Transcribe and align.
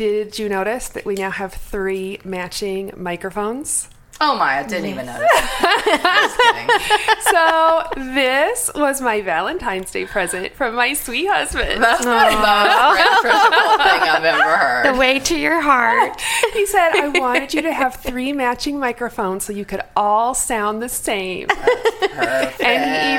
Did 0.00 0.38
you 0.38 0.48
notice 0.48 0.88
that 0.88 1.04
we 1.04 1.14
now 1.14 1.30
have 1.30 1.52
three 1.52 2.20
matching 2.24 2.90
microphones? 2.96 3.90
Oh 4.18 4.34
my, 4.34 4.60
I 4.60 4.62
didn't 4.62 4.86
even 4.86 5.04
notice. 5.04 5.28
So, 7.30 7.82
this 7.96 8.70
was 8.74 9.02
my 9.02 9.20
Valentine's 9.20 9.90
Day 9.90 10.06
present 10.06 10.54
from 10.54 10.74
my 10.74 10.94
sweet 10.94 11.26
husband. 11.26 11.82
That's 11.82 12.02
the 12.02 12.10
most 12.10 13.24
reciprocal 13.24 13.76
thing 13.84 14.02
I've 14.08 14.24
ever 14.24 14.56
heard. 14.56 14.94
The 14.94 14.98
way 14.98 15.18
to 15.18 15.38
your 15.38 15.60
heart. 15.60 16.18
He 16.54 16.64
said, 16.66 16.92
I 16.96 17.08
wanted 17.08 17.52
you 17.54 17.62
to 17.62 17.72
have 17.72 17.96
three 17.96 18.32
matching 18.32 18.78
microphones 18.78 19.44
so 19.44 19.52
you 19.52 19.64
could 19.66 19.82
all 19.94 20.34
sound 20.34 20.82
the 20.82 20.88
same. 20.88 21.48
Perfect. 22.12 22.60
And 22.60 22.84
he 22.84 23.14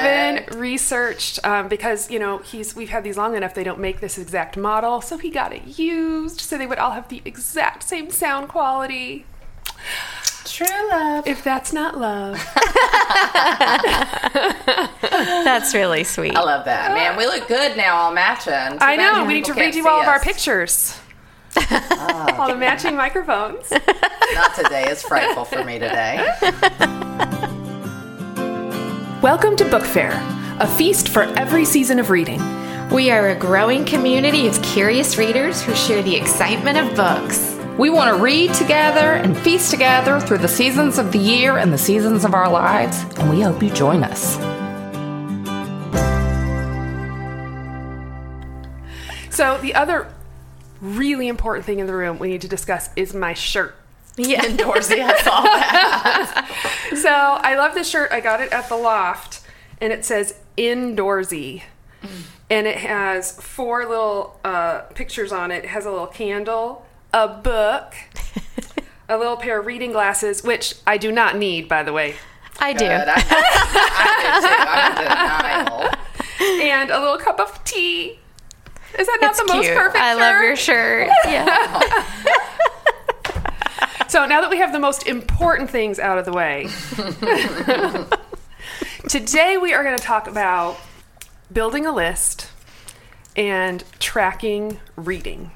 even 0.50 0.60
researched 0.60 1.40
um, 1.46 1.68
because 1.68 2.10
you 2.12 2.20
know 2.20 2.40
he's 2.40 2.76
we've 2.76 2.90
had 2.90 3.04
these 3.04 3.18
long 3.18 3.36
enough 3.36 3.54
they 3.54 3.64
don't 3.64 3.80
make 3.80 4.00
this 4.00 4.18
exact 4.18 4.58
model, 4.58 5.02
so 5.02 5.18
he 5.18 5.30
got 5.30 5.54
it 5.54 5.78
used 5.80 6.42
so 6.42 6.58
they 6.58 6.68
would 6.68 6.78
all 6.78 6.92
have 6.92 7.08
the 7.10 7.22
exact 7.26 7.84
same 7.84 8.10
sound 8.10 8.50
quality. 8.50 9.26
True 10.44 10.90
love. 10.90 11.28
If 11.28 11.44
that's 11.44 11.72
not 11.72 11.98
love, 11.98 12.34
That's 15.02 15.74
really 15.74 16.04
sweet. 16.04 16.36
I 16.36 16.42
love 16.42 16.66
that. 16.66 16.94
Man, 16.94 17.16
we 17.18 17.26
look 17.26 17.48
good 17.48 17.78
now 17.78 17.96
all 17.96 18.12
matching. 18.14 18.78
Too 18.80 18.84
I 18.86 18.96
know 18.96 19.26
we 19.26 19.36
need 19.36 19.46
to 19.46 19.54
people 19.54 19.64
read 19.64 19.76
you 19.76 19.88
all 19.88 20.00
see 20.00 20.04
of 20.04 20.08
our 20.08 20.16
us. 20.16 20.24
pictures, 20.24 21.00
all 22.38 22.48
the 22.48 22.56
matching 22.56 22.96
microphones. 22.96 23.72
Not 23.72 24.56
today. 24.56 24.86
It's 24.88 25.04
frightful 25.04 25.46
for 25.46 25.64
me 25.64 25.80
today. 25.80 26.28
Welcome 29.22 29.56
to 29.58 29.66
BookFare, 29.66 30.18
a 30.60 30.66
feast 30.66 31.10
for 31.10 31.22
every 31.38 31.64
season 31.64 32.00
of 32.00 32.10
reading. 32.10 32.42
We 32.90 33.12
are 33.12 33.30
a 33.30 33.36
growing 33.36 33.86
community 33.86 34.48
of 34.48 34.60
curious 34.64 35.16
readers 35.16 35.62
who 35.62 35.76
share 35.76 36.02
the 36.02 36.16
excitement 36.16 36.80
of 36.80 36.96
books. 36.96 37.56
We 37.78 37.92
want 37.92 38.18
to 38.18 38.24
read 38.24 38.52
together 38.56 39.14
and 39.14 39.38
feast 39.38 39.70
together 39.70 40.20
through 40.20 40.40
the 40.40 40.48
seasons 40.48 40.98
of 40.98 41.12
the 41.12 41.20
year 41.20 41.58
and 41.58 41.72
the 41.72 41.78
seasons 41.78 42.26
of 42.26 42.34
our 42.34 42.50
lives, 42.50 43.00
and 43.20 43.30
we 43.30 43.42
hope 43.42 43.62
you 43.62 43.70
join 43.70 44.04
us. 44.04 44.38
So 49.30 49.60
the 49.60 49.76
other 49.76 50.12
really 50.82 51.28
important 51.28 51.68
thing 51.68 51.78
in 51.78 51.86
the 51.86 51.94
room 51.94 52.18
we 52.18 52.30
need 52.30 52.42
to 52.42 52.48
discuss 52.48 52.90
is 52.96 53.14
my 53.14 53.36
shirt. 53.36 53.76
Yeah. 54.18 54.56
Dorsey, 54.56 55.02
I 55.02 55.18
saw 55.22 55.42
that. 55.42 56.48
So 56.98 57.10
I 57.10 57.56
love 57.56 57.74
this 57.74 57.88
shirt. 57.90 58.12
I 58.12 58.20
got 58.20 58.42
it 58.42 58.52
at 58.52 58.68
the 58.68 58.76
loft, 58.76 59.40
and 59.80 59.94
it 59.94 60.04
says 60.04 60.36
"indoorsy," 60.58 61.64
and 62.50 62.68
it 62.68 62.78
has 62.78 63.32
four 63.42 63.86
little 63.88 64.38
uh, 64.44 64.82
pictures 64.94 65.32
on 65.32 65.52
it. 65.52 65.64
It 65.64 65.70
has 65.70 65.86
a 65.86 65.90
little 65.92 66.06
candle, 66.08 66.86
a 67.14 67.30
book, 67.30 67.94
a 69.08 69.18
little 69.18 69.38
pair 69.38 69.60
of 69.62 69.66
reading 69.66 69.94
glasses, 69.94 70.44
which 70.44 70.76
I 70.86 70.98
do 70.98 71.14
not 71.14 71.38
need, 71.38 71.70
by 71.70 71.82
the 71.84 71.94
way, 71.94 72.16
I 72.60 72.74
do. 72.74 72.80
Good. 72.86 73.08
I, 73.08 73.24
I. 75.08 75.96
I'm 76.40 76.60
in 76.60 76.62
and 76.62 76.92
a 76.92 77.00
little 77.00 77.18
cup 77.18 77.40
of 77.40 77.64
tea. 77.64 78.20
Is 79.00 79.08
that 79.08 79.18
not 79.22 79.32
It's 79.32 79.40
the 79.42 79.48
most 79.54 79.70
perfect? 79.70 79.96
I 80.04 80.14
love 80.16 80.44
your 80.44 80.56
shirt. 80.56 81.10
Yeah. 81.26 81.82
So 84.08 84.26
now 84.26 84.42
that 84.42 84.50
we 84.50 84.58
have 84.58 84.72
the 84.72 84.80
most 84.80 85.08
important 85.08 85.70
things 85.70 86.00
out 86.00 86.18
of 86.18 86.26
the 86.26 86.34
way, 86.34 86.68
today 89.10 89.58
we 89.58 89.74
are 89.74 89.84
going 89.84 89.98
to 89.98 90.04
talk 90.04 90.28
about 90.28 90.78
building 91.52 91.86
a 91.86 91.92
list 91.94 92.50
and 93.36 93.84
tracking 94.00 94.80
reading. 94.96 95.52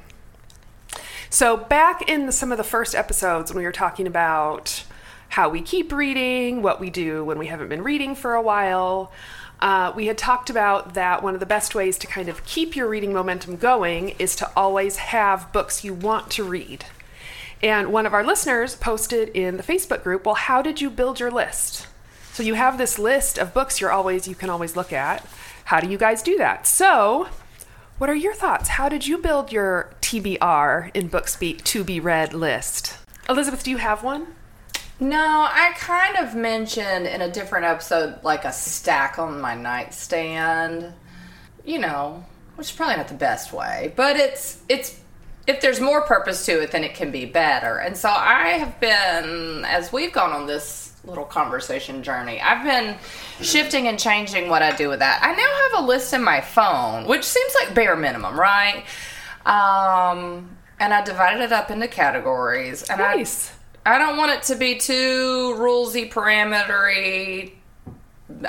So, 1.29 1.57
back 1.57 2.07
in 2.07 2.27
the, 2.27 2.31
some 2.31 2.51
of 2.51 2.57
the 2.57 2.63
first 2.63 2.95
episodes 2.95 3.51
when 3.51 3.57
we 3.57 3.65
were 3.65 3.73
talking 3.73 4.07
about 4.07 4.85
how 5.29 5.49
we 5.49 5.61
keep 5.61 5.91
reading, 5.91 6.61
what 6.61 6.79
we 6.79 6.89
do 6.89 7.25
when 7.25 7.37
we 7.37 7.47
haven't 7.47 7.67
been 7.67 7.83
reading 7.83 8.15
for 8.15 8.35
a 8.35 8.41
while, 8.41 9.11
uh, 9.59 9.91
we 9.95 10.05
had 10.07 10.17
talked 10.17 10.49
about 10.49 10.93
that 10.93 11.23
one 11.23 11.33
of 11.33 11.39
the 11.39 11.45
best 11.45 11.75
ways 11.75 11.97
to 11.97 12.07
kind 12.07 12.29
of 12.29 12.45
keep 12.45 12.75
your 12.75 12.87
reading 12.87 13.11
momentum 13.11 13.57
going 13.57 14.09
is 14.19 14.35
to 14.37 14.49
always 14.55 14.97
have 14.97 15.51
books 15.51 15.83
you 15.83 15.93
want 15.93 16.31
to 16.31 16.43
read. 16.43 16.85
And 17.63 17.91
one 17.91 18.05
of 18.05 18.13
our 18.13 18.23
listeners 18.23 18.75
posted 18.75 19.29
in 19.29 19.57
the 19.57 19.63
Facebook 19.63 20.03
group, 20.03 20.25
"Well, 20.25 20.35
how 20.35 20.61
did 20.61 20.81
you 20.81 20.89
build 20.89 21.19
your 21.19 21.31
list?" 21.31 21.87
So 22.33 22.43
you 22.43 22.55
have 22.55 22.77
this 22.77 22.99
list 22.99 23.37
of 23.37 23.53
books 23.53 23.79
you're 23.79 23.91
always 23.91 24.27
you 24.27 24.35
can 24.35 24.49
always 24.49 24.75
look 24.75 24.91
at. 24.91 25.25
How 25.65 25.79
do 25.79 25.87
you 25.87 25.97
guys 25.97 26.21
do 26.21 26.37
that? 26.37 26.67
So, 26.67 27.27
what 27.97 28.09
are 28.09 28.15
your 28.15 28.33
thoughts? 28.33 28.69
How 28.69 28.89
did 28.89 29.07
you 29.07 29.17
build 29.17 29.51
your 29.51 29.93
TBR 30.01 30.91
in 30.93 31.07
book 31.07 31.27
speak 31.27 31.63
to 31.63 31.83
be 31.83 31.99
read 31.99 32.33
list? 32.33 32.97
Elizabeth, 33.29 33.63
do 33.63 33.71
you 33.71 33.77
have 33.77 34.03
one? 34.03 34.27
No, 34.99 35.47
I 35.49 35.73
kind 35.77 36.17
of 36.17 36.35
mentioned 36.35 37.07
in 37.07 37.21
a 37.21 37.31
different 37.31 37.65
episode 37.65 38.19
like 38.23 38.45
a 38.45 38.51
stack 38.51 39.17
on 39.17 39.41
my 39.41 39.55
nightstand. 39.55 40.93
You 41.63 41.79
know, 41.79 42.25
which 42.55 42.67
is 42.69 42.75
probably 42.75 42.97
not 42.97 43.07
the 43.07 43.15
best 43.15 43.51
way, 43.51 43.93
but 43.95 44.17
it's 44.17 44.61
it's 44.69 44.99
if 45.47 45.61
there's 45.61 45.79
more 45.79 46.01
purpose 46.01 46.45
to 46.47 46.61
it, 46.61 46.71
then 46.71 46.83
it 46.83 46.95
can 46.95 47.11
be 47.11 47.25
better. 47.25 47.77
And 47.77 47.95
so 47.95 48.09
I 48.09 48.49
have 48.59 48.79
been, 48.79 49.63
as 49.65 49.91
we've 49.93 50.11
gone 50.11 50.31
on 50.31 50.47
this 50.47 50.91
little 51.03 51.23
conversation 51.25 52.01
journey, 52.01 52.41
I've 52.41 52.63
been 52.63 52.97
shifting 53.41 53.87
and 53.87 53.99
changing 53.99 54.49
what 54.49 54.63
I 54.63 54.75
do 54.75 54.89
with 54.89 54.99
that. 54.99 55.19
I 55.21 55.33
now 55.35 55.77
have 55.77 55.83
a 55.83 55.87
list 55.87 56.13
in 56.13 56.23
my 56.23 56.41
phone, 56.41 57.05
which 57.05 57.23
seems 57.23 57.53
like 57.63 57.75
bare 57.75 57.95
minimum, 57.95 58.39
right? 58.39 58.83
Um, 59.45 60.57
and 60.79 60.93
I 60.93 61.03
divided 61.03 61.41
it 61.43 61.51
up 61.51 61.69
into 61.69 61.87
categories. 61.87 62.83
And 62.89 63.01
I- 63.01 63.15
Nice. 63.15 63.51
I 63.85 63.99
don't 63.99 64.17
want 64.17 64.31
it 64.31 64.41
to 64.43 64.55
be 64.55 64.79
too 64.79 65.53
rulesy, 65.59 66.11
parametery. 66.11 67.51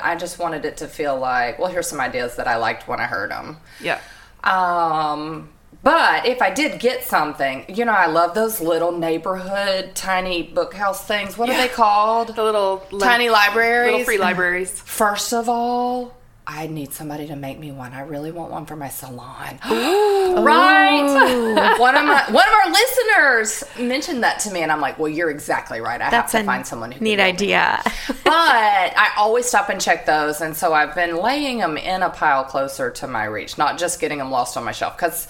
I 0.01 0.15
just 0.15 0.39
wanted 0.39 0.65
it 0.65 0.77
to 0.77 0.87
feel 0.87 1.15
like, 1.17 1.59
well, 1.59 1.71
here's 1.71 1.87
some 1.87 1.99
ideas 1.99 2.37
that 2.37 2.47
I 2.47 2.55
liked 2.55 2.87
when 2.87 2.99
I 2.99 3.03
heard 3.05 3.29
them. 3.29 3.57
Yeah. 3.79 3.99
Um, 4.43 5.49
but 5.83 6.25
if 6.25 6.41
I 6.41 6.49
did 6.49 6.79
get 6.79 7.03
something, 7.03 7.65
you 7.69 7.85
know, 7.85 7.93
I 7.93 8.07
love 8.07 8.33
those 8.33 8.59
little 8.59 8.91
neighborhood 8.91 9.95
tiny 9.95 10.43
bookhouse 10.47 11.05
things. 11.05 11.37
What 11.37 11.49
are 11.49 11.55
they 11.57 11.67
called? 11.69 12.35
The 12.35 12.43
little 12.43 12.79
Tiny 12.99 13.29
libraries. 13.29 13.91
little 13.91 14.05
free 14.05 14.17
libraries. 14.17 14.71
First 14.81 15.33
of 15.33 15.47
all, 15.47 16.13
I 16.49 16.67
need 16.67 16.93
somebody 16.93 17.27
to 17.27 17.35
make 17.35 17.59
me 17.59 17.71
one. 17.73 17.91
I 17.91 18.01
really 18.01 18.31
want 18.31 18.51
one 18.51 18.65
for 18.65 18.77
my 18.77 18.87
salon. 18.87 19.59
right? 19.65 21.03
Oh. 21.05 21.75
one 21.79 21.95
of 21.95 22.05
my 22.05 22.23
one 22.31 22.47
of 22.47 22.53
our 22.65 22.71
listeners 22.71 23.63
mentioned 23.77 24.23
that 24.23 24.39
to 24.39 24.51
me, 24.51 24.61
and 24.61 24.71
I'm 24.71 24.79
like, 24.79 24.97
"Well, 24.97 25.09
you're 25.09 25.29
exactly 25.29 25.81
right. 25.81 26.01
I 26.01 26.09
That's 26.09 26.31
have 26.31 26.39
a 26.41 26.43
to 26.43 26.47
find 26.47 26.65
someone 26.65 26.91
who 26.93 26.99
can 26.99 27.03
neat 27.03 27.17
build 27.17 27.27
idea. 27.35 27.81
but 28.23 28.23
I 28.33 29.11
always 29.17 29.45
stop 29.45 29.67
and 29.67 29.79
check 29.81 30.05
those, 30.05 30.39
and 30.39 30.55
so 30.55 30.73
I've 30.73 30.95
been 30.95 31.17
laying 31.17 31.57
them 31.57 31.75
in 31.77 32.01
a 32.01 32.09
pile 32.09 32.45
closer 32.45 32.91
to 32.91 33.07
my 33.07 33.25
reach, 33.25 33.57
not 33.57 33.77
just 33.77 33.99
getting 33.99 34.19
them 34.19 34.31
lost 34.31 34.55
on 34.55 34.63
my 34.63 34.71
shelf. 34.71 34.95
Because 34.95 35.27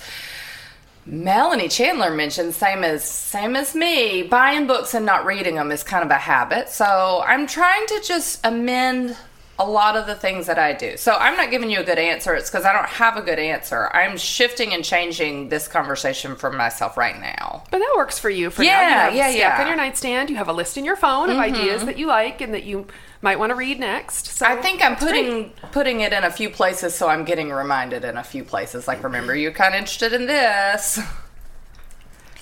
Melanie 1.10 1.70
Chandler 1.70 2.12
mentioned 2.12 2.54
same 2.54 2.84
as 2.84 3.04
same 3.04 3.56
as 3.56 3.74
me, 3.74 4.24
buying 4.24 4.68
books 4.68 4.94
and 4.94 5.06
not 5.06 5.26
reading 5.26 5.56
them 5.56 5.72
is 5.72 5.82
kind 5.82 6.04
of 6.04 6.12
a 6.12 6.16
habit. 6.16 6.70
So 6.70 7.24
I'm 7.26 7.48
trying 7.48 7.86
to 7.88 8.02
just 8.06 8.46
amend 8.46 9.16
a 9.60 9.66
lot 9.66 9.96
of 9.96 10.06
the 10.06 10.14
things 10.14 10.46
that 10.46 10.60
I 10.60 10.74
do. 10.74 10.98
So 10.98 11.14
I'm 11.14 11.36
not 11.36 11.50
giving 11.50 11.72
you 11.72 11.80
a 11.80 11.84
good 11.84 11.98
answer. 11.98 12.36
It's 12.36 12.50
because 12.50 12.64
I 12.66 12.74
don't 12.74 12.86
have 12.88 13.18
a 13.18 13.22
good 13.22 13.40
answer. 13.40 13.90
I'm 13.94 14.16
shifting 14.18 14.74
and 14.74 14.84
changing 14.84 15.50
this 15.50 15.68
conversation 15.68 16.36
for 16.36 16.52
myself 16.52 16.96
right 16.96 17.20
now. 17.20 17.64
But 17.72 17.80
that 17.80 17.94
works 17.98 18.20
for 18.20 18.30
you 18.30 18.52
for 18.52 18.62
now. 18.62 18.68
Yeah, 18.68 18.90
You 18.90 18.96
have 18.96 19.14
yeah, 19.16 19.30
yeah. 19.30 19.52
Mm-hmm. 19.54 19.62
on 19.62 19.68
your 19.68 19.78
nightstand. 19.78 20.30
You 20.30 20.36
have 20.36 20.48
a 20.48 20.54
list 20.54 20.78
in 20.78 20.86
your 20.86 20.96
phone 20.96 21.30
of 21.32 21.38
ideas 21.38 21.86
that 21.86 21.98
you 21.98 22.06
like 22.06 22.40
and 22.40 22.54
that 22.54 22.66
you 22.66 22.86
might 23.24 23.40
want 23.40 23.50
to 23.50 23.56
read 23.56 23.80
next. 23.80 24.28
So 24.28 24.46
I 24.46 24.58
think 24.62 24.84
I'm 24.84 24.92
that's 24.92 25.04
great. 25.04 25.26
putting 25.26 25.72
putting 25.72 26.02
it 26.02 26.14
in 26.14 26.24
a 26.24 26.32
few 26.32 26.52
places, 26.52 26.94
so 26.94 27.08
I'm 27.10 27.26
getting 27.26 27.50
reminded 27.50 28.06
in 28.06 28.16
a 28.18 28.24
few 28.24 28.44
places. 28.44 28.88
Like, 28.88 29.04
remember, 29.04 29.36
you're 29.36 29.52
kind 29.52 29.74
of 29.74 29.80
interested 29.80 30.14
in 30.14 30.28
this. 30.28 31.00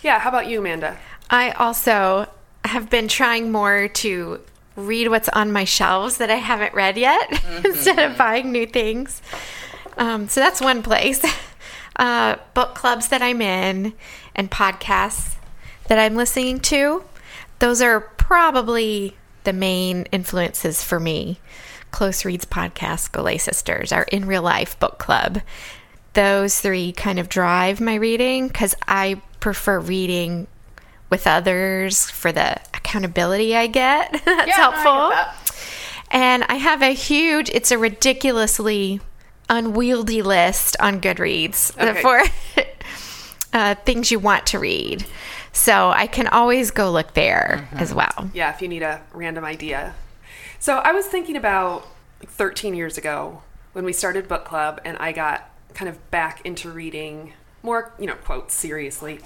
Yeah. 0.01 0.19
How 0.19 0.29
about 0.29 0.47
you, 0.47 0.59
Amanda? 0.59 0.97
I 1.29 1.51
also 1.51 2.27
have 2.65 2.89
been 2.89 3.07
trying 3.07 3.51
more 3.51 3.87
to 3.87 4.41
read 4.75 5.09
what's 5.09 5.29
on 5.29 5.51
my 5.51 5.63
shelves 5.63 6.17
that 6.17 6.29
I 6.29 6.35
haven't 6.35 6.73
read 6.73 6.97
yet 6.97 7.43
instead 7.65 7.99
of 7.99 8.17
buying 8.17 8.51
new 8.51 8.65
things. 8.65 9.21
Um, 9.97 10.27
so 10.27 10.39
that's 10.41 10.61
one 10.61 10.83
place. 10.83 11.23
Uh, 11.97 12.35
book 12.53 12.75
clubs 12.75 13.07
that 13.07 13.21
I'm 13.21 13.41
in 13.41 13.93
and 14.35 14.51
podcasts 14.51 15.35
that 15.87 15.97
I'm 15.97 16.15
listening 16.17 16.59
to. 16.59 17.05
Those 17.59 17.81
are 17.81 18.01
probably 18.01 19.15
the 19.45 19.53
main 19.53 20.03
influences 20.11 20.83
for 20.83 20.99
me. 20.99 21.39
Close 21.91 22.25
Reads 22.25 22.43
podcast, 22.43 23.11
Schole 23.13 23.39
Sisters, 23.39 23.93
our 23.93 24.03
in 24.11 24.25
real 24.25 24.41
life 24.41 24.77
book 24.77 24.97
club. 24.97 25.41
Those 26.13 26.59
three 26.59 26.91
kind 26.91 27.17
of 27.17 27.29
drive 27.29 27.79
my 27.79 27.95
reading 27.95 28.49
because 28.49 28.75
I 28.89 29.21
prefer 29.39 29.79
reading 29.79 30.47
with 31.09 31.27
others 31.27 32.09
for 32.09 32.31
the 32.31 32.57
accountability 32.73 33.55
I 33.55 33.67
get. 33.67 34.11
That's 34.25 34.47
Yeah, 34.47 34.55
no, 34.57 34.69
I 34.69 34.71
helpful. 34.71 35.09
that. 35.09 35.35
And 36.11 36.43
I 36.45 36.55
have 36.55 36.81
a 36.81 36.93
huge, 36.93 37.49
it's 37.49 37.71
a 37.71 37.77
ridiculously 37.77 39.01
unwieldy 39.49 40.21
list 40.21 40.75
on 40.79 41.01
Goodreads 41.01 41.77
Okay. 41.79 42.01
for 42.01 42.21
uh, 43.53 43.75
things 43.85 44.11
you 44.11 44.19
want 44.19 44.45
to 44.47 44.59
read. 44.59 45.05
So 45.53 45.91
I 45.91 46.07
can 46.07 46.27
always 46.27 46.71
go 46.71 46.91
look 46.91 47.13
there 47.13 47.69
as 47.73 47.93
well. 47.93 48.29
Yeah, 48.33 48.53
if 48.53 48.61
you 48.61 48.67
need 48.67 48.83
a 48.83 49.01
random 49.13 49.45
idea. 49.45 49.93
So 50.59 50.77
I 50.77 50.91
was 50.91 51.05
thinking 51.05 51.37
about 51.37 51.87
like 52.19 52.29
13 52.29 52.75
years 52.75 52.97
ago 52.97 53.41
when 53.73 53.85
we 53.85 53.93
started 53.93 54.27
book 54.27 54.45
club 54.45 54.81
and 54.83 54.97
I 54.97 55.11
got 55.11 55.49
kind 55.73 55.87
of 55.89 56.11
back 56.11 56.45
into 56.45 56.71
reading 56.71 57.33
more, 57.63 57.93
you 57.99 58.05
know, 58.07 58.15
quote, 58.15 58.51
seriously. 58.51 59.19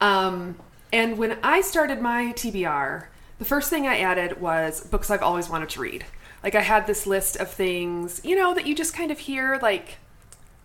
Um, 0.00 0.56
and 0.92 1.18
when 1.18 1.38
I 1.42 1.60
started 1.60 2.00
my 2.00 2.32
TBR, 2.34 3.06
the 3.38 3.44
first 3.44 3.70
thing 3.70 3.86
I 3.86 3.98
added 3.98 4.40
was 4.40 4.80
books 4.80 5.10
I've 5.10 5.22
always 5.22 5.48
wanted 5.48 5.68
to 5.70 5.80
read. 5.80 6.04
Like 6.42 6.54
I 6.54 6.62
had 6.62 6.86
this 6.86 7.06
list 7.06 7.36
of 7.36 7.50
things, 7.50 8.20
you 8.24 8.36
know, 8.36 8.54
that 8.54 8.66
you 8.66 8.74
just 8.74 8.94
kind 8.94 9.10
of 9.10 9.18
hear 9.18 9.58
like 9.60 9.98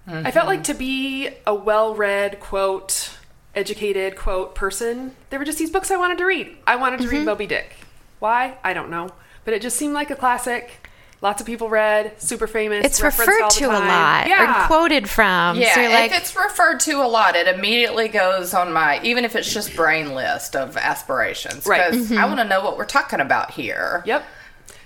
I 0.08 0.32
felt 0.32 0.48
like 0.48 0.60
mm-hmm. 0.60 0.74
to 0.74 0.78
be 0.78 1.30
a 1.48 1.56
well-read 1.56 2.40
quote 2.40 3.18
educated 3.56 4.16
quote 4.16 4.56
person, 4.56 5.16
there 5.30 5.40
were 5.40 5.46
just 5.46 5.60
these 5.60 5.72
books 5.72 5.92
I 5.92 5.98
wanted 5.98 6.18
to 6.18 6.26
read. 6.26 6.58
I 6.68 6.76
wanted 6.76 7.00
to 7.02 7.08
read 7.08 7.18
mm-hmm. 7.18 7.26
Moby 7.26 7.48
Dick. 7.48 7.76
Why? 8.20 8.58
I 8.64 8.74
don't 8.74 8.90
know. 8.90 9.10
But 9.46 9.54
it 9.54 9.62
just 9.62 9.78
seemed 9.78 9.94
like 9.94 10.10
a 10.10 10.16
classic. 10.16 10.83
Lots 11.24 11.40
of 11.40 11.48
people 11.48 11.70
read, 11.70 12.22
super 12.22 12.48
famous. 12.48 12.86
It's 12.86 13.02
referred 13.02 13.50
to 13.52 13.68
a 13.68 13.80
lot 13.80 14.28
Yeah. 14.28 14.66
or 14.66 14.68
quoted 14.68 15.10
from. 15.10 15.58
Yeah, 15.58 15.74
so 15.74 15.82
like, 15.84 16.12
if 16.12 16.18
it's 16.18 16.36
referred 16.36 16.82
to 16.82 17.02
a 17.02 17.08
lot, 17.08 17.38
it 17.38 17.48
immediately 17.48 18.10
goes 18.10 18.54
on 18.54 18.74
my, 18.74 19.02
even 19.04 19.24
if 19.24 19.34
it's 19.34 19.52
just 19.52 19.74
brain 19.74 20.16
list 20.16 20.54
of 20.54 20.76
aspirations. 20.76 21.66
Right. 21.66 21.92
Because 21.92 22.12
I 22.12 22.16
mm-hmm. 22.16 22.28
want 22.28 22.40
to 22.42 22.44
know 22.44 22.62
what 22.62 22.78
we're 22.78 22.84
talking 22.84 23.22
about 23.22 23.52
here. 23.52 24.04
Yep. 24.06 24.26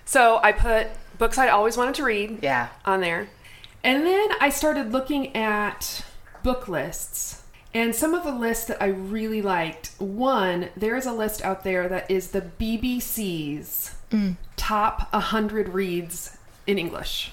So 0.06 0.40
I 0.44 0.52
put 0.52 0.90
books 1.18 1.40
I 1.40 1.50
always 1.50 1.76
wanted 1.76 1.96
to 1.96 2.04
read 2.04 2.38
Yeah. 2.44 2.70
on 2.86 3.02
there. 3.02 3.30
And 3.84 4.06
then 4.06 4.30
I 4.40 4.50
started 4.50 4.92
looking 4.92 5.36
at 5.36 6.06
book 6.44 6.68
lists. 6.68 7.42
And 7.74 7.96
some 7.96 8.14
of 8.14 8.24
the 8.24 8.32
lists 8.32 8.66
that 8.66 8.80
I 8.80 8.88
really 8.90 9.42
liked. 9.42 9.90
One, 9.98 10.70
there 10.78 10.96
is 10.96 11.08
a 11.08 11.14
list 11.14 11.44
out 11.44 11.64
there 11.64 11.90
that 11.90 12.12
is 12.12 12.30
the 12.30 12.42
BBC's 12.42 13.96
top 14.56 15.12
100 15.14 15.70
reads 15.70 16.38
in 16.66 16.78
English. 16.78 17.32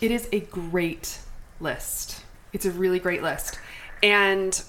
It 0.00 0.10
is 0.10 0.28
a 0.32 0.40
great 0.40 1.18
list. 1.60 2.22
It's 2.52 2.64
a 2.64 2.70
really 2.70 2.98
great 2.98 3.22
list. 3.22 3.58
And 4.02 4.62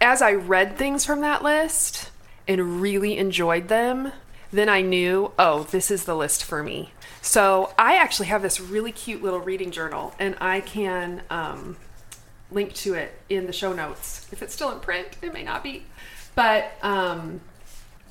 as 0.00 0.22
I 0.22 0.32
read 0.32 0.76
things 0.76 1.04
from 1.04 1.20
that 1.20 1.42
list 1.42 2.10
and 2.46 2.80
really 2.80 3.18
enjoyed 3.18 3.68
them, 3.68 4.12
then 4.50 4.68
I 4.68 4.80
knew, 4.80 5.32
oh, 5.38 5.64
this 5.64 5.90
is 5.90 6.04
the 6.04 6.14
list 6.16 6.42
for 6.44 6.62
me. 6.62 6.92
So 7.20 7.74
I 7.78 7.96
actually 7.96 8.28
have 8.28 8.40
this 8.40 8.58
really 8.58 8.92
cute 8.92 9.22
little 9.22 9.40
reading 9.40 9.70
journal, 9.70 10.14
and 10.18 10.34
I 10.40 10.60
can 10.60 11.22
um, 11.28 11.76
link 12.50 12.72
to 12.74 12.94
it 12.94 13.20
in 13.28 13.46
the 13.46 13.52
show 13.52 13.72
notes. 13.72 14.26
If 14.32 14.42
it's 14.42 14.54
still 14.54 14.70
in 14.70 14.80
print, 14.80 15.08
it 15.20 15.34
may 15.34 15.42
not 15.42 15.62
be. 15.62 15.84
But 16.34 16.72
um, 16.82 17.40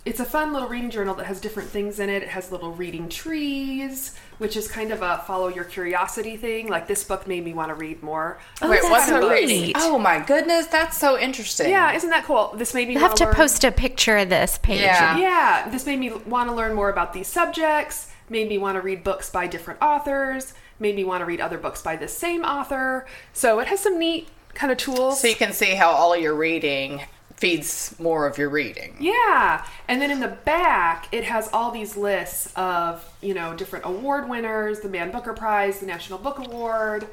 it's 0.07 0.19
a 0.21 0.25
fun 0.25 0.53
little 0.53 0.69
reading 0.69 0.89
journal 0.89 1.13
that 1.15 1.25
has 1.25 1.41
different 1.41 1.69
things 1.69 1.99
in 1.99 2.09
it. 2.09 2.23
It 2.23 2.29
has 2.29 2.51
little 2.51 2.71
reading 2.71 3.09
trees, 3.09 4.15
which 4.37 4.55
is 4.55 4.67
kind 4.67 4.91
of 4.91 5.01
a 5.01 5.17
follow 5.27 5.49
your 5.49 5.65
curiosity 5.65 6.37
thing. 6.37 6.67
Like 6.67 6.87
this 6.87 7.03
book 7.03 7.27
made 7.27 7.43
me 7.43 7.53
want 7.53 7.69
to 7.69 7.75
read 7.75 8.01
more. 8.01 8.39
Oh, 8.61 8.69
Wait, 8.69 8.77
that's 8.81 8.89
what's 8.89 9.07
so 9.07 9.27
the 9.27 9.35
neat. 9.45 9.75
Oh 9.79 9.99
my 9.99 10.19
goodness, 10.19 10.67
that's 10.67 10.97
so 10.97 11.19
interesting. 11.19 11.69
Yeah, 11.69 11.93
isn't 11.93 12.09
that 12.09 12.23
cool? 12.23 12.53
This 12.55 12.73
made 12.73 12.87
me 12.87 12.93
you 12.93 12.99
have 13.01 13.09
wanna 13.11 13.17
to 13.17 13.25
learn- 13.25 13.35
post 13.35 13.63
a 13.63 13.71
picture 13.71 14.17
of 14.17 14.29
this 14.29 14.57
page. 14.57 14.79
Yeah. 14.81 15.17
Yeah, 15.17 15.69
this 15.69 15.85
made 15.85 15.99
me 15.99 16.09
want 16.11 16.49
to 16.49 16.55
learn 16.55 16.73
more 16.73 16.89
about 16.89 17.13
these 17.13 17.27
subjects, 17.27 18.09
made 18.29 18.47
me 18.47 18.57
want 18.57 18.75
to 18.75 18.81
read 18.81 19.03
books 19.03 19.29
by 19.29 19.45
different 19.47 19.81
authors, 19.81 20.53
made 20.79 20.95
me 20.95 21.03
want 21.03 21.21
to 21.21 21.25
read 21.25 21.41
other 21.41 21.57
books 21.57 21.81
by 21.81 21.95
the 21.95 22.07
same 22.07 22.43
author. 22.43 23.05
So 23.33 23.59
it 23.59 23.67
has 23.67 23.81
some 23.81 23.99
neat 23.99 24.29
kind 24.53 24.71
of 24.71 24.77
tools. 24.77 25.19
So 25.21 25.27
you 25.27 25.35
can 25.35 25.53
see 25.53 25.75
how 25.75 25.91
all 25.91 26.15
your 26.15 26.33
reading 26.33 27.01
feeds 27.37 27.95
more 27.99 28.25
of 28.27 28.37
your 28.37 28.49
reading. 28.49 28.95
Yeah. 28.99 29.65
And 29.87 30.01
then 30.01 30.11
in 30.11 30.19
the 30.19 30.27
back, 30.27 31.07
it 31.11 31.23
has 31.23 31.49
all 31.53 31.71
these 31.71 31.95
lists 31.95 32.51
of, 32.55 33.07
you 33.21 33.33
know, 33.33 33.55
different 33.55 33.85
award 33.85 34.27
winners, 34.27 34.79
the 34.81 34.89
Man 34.89 35.11
Booker 35.11 35.33
Prize, 35.33 35.79
the 35.79 35.85
National 35.85 36.19
Book 36.19 36.39
Award. 36.39 37.07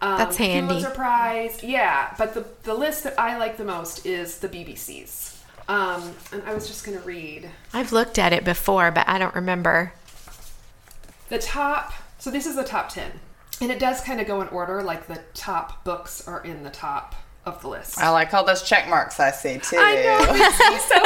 Um, 0.00 0.18
That's 0.18 0.36
handy. 0.36 0.68
Pulitzer 0.68 0.90
Prize. 0.90 1.62
Yeah. 1.62 2.14
But 2.16 2.34
the, 2.34 2.46
the 2.62 2.74
list 2.74 3.04
that 3.04 3.18
I 3.18 3.36
like 3.36 3.56
the 3.56 3.64
most 3.64 4.06
is 4.06 4.38
the 4.38 4.48
BBC's. 4.48 5.42
Um, 5.66 6.12
and 6.32 6.42
I 6.44 6.54
was 6.54 6.66
just 6.68 6.84
going 6.84 6.98
to 6.98 7.04
read 7.04 7.48
I've 7.72 7.90
looked 7.90 8.18
at 8.18 8.32
it 8.34 8.44
before, 8.44 8.90
but 8.90 9.08
I 9.08 9.18
don't 9.18 9.34
remember. 9.34 9.92
the 11.30 11.38
top. 11.38 11.92
So 12.18 12.30
this 12.30 12.46
is 12.46 12.54
the 12.54 12.64
top 12.64 12.90
10. 12.90 13.10
And 13.60 13.70
it 13.70 13.78
does 13.78 14.00
kind 14.02 14.20
of 14.20 14.26
go 14.26 14.40
in 14.42 14.48
order, 14.48 14.82
like 14.82 15.06
the 15.06 15.20
top 15.32 15.82
books 15.84 16.26
are 16.28 16.42
in 16.44 16.64
the 16.64 16.70
top 16.70 17.14
of 17.46 17.60
the 17.62 17.68
list. 17.68 17.98
I 17.98 18.08
like 18.10 18.32
all 18.34 18.44
those 18.44 18.62
check 18.62 18.88
marks 18.88 19.20
I 19.20 19.30
see 19.30 19.58
too. 19.58 19.76
I 19.78 19.94
know, 19.96 20.18
makes 20.32 20.58
me 20.70 20.78
so 20.78 21.00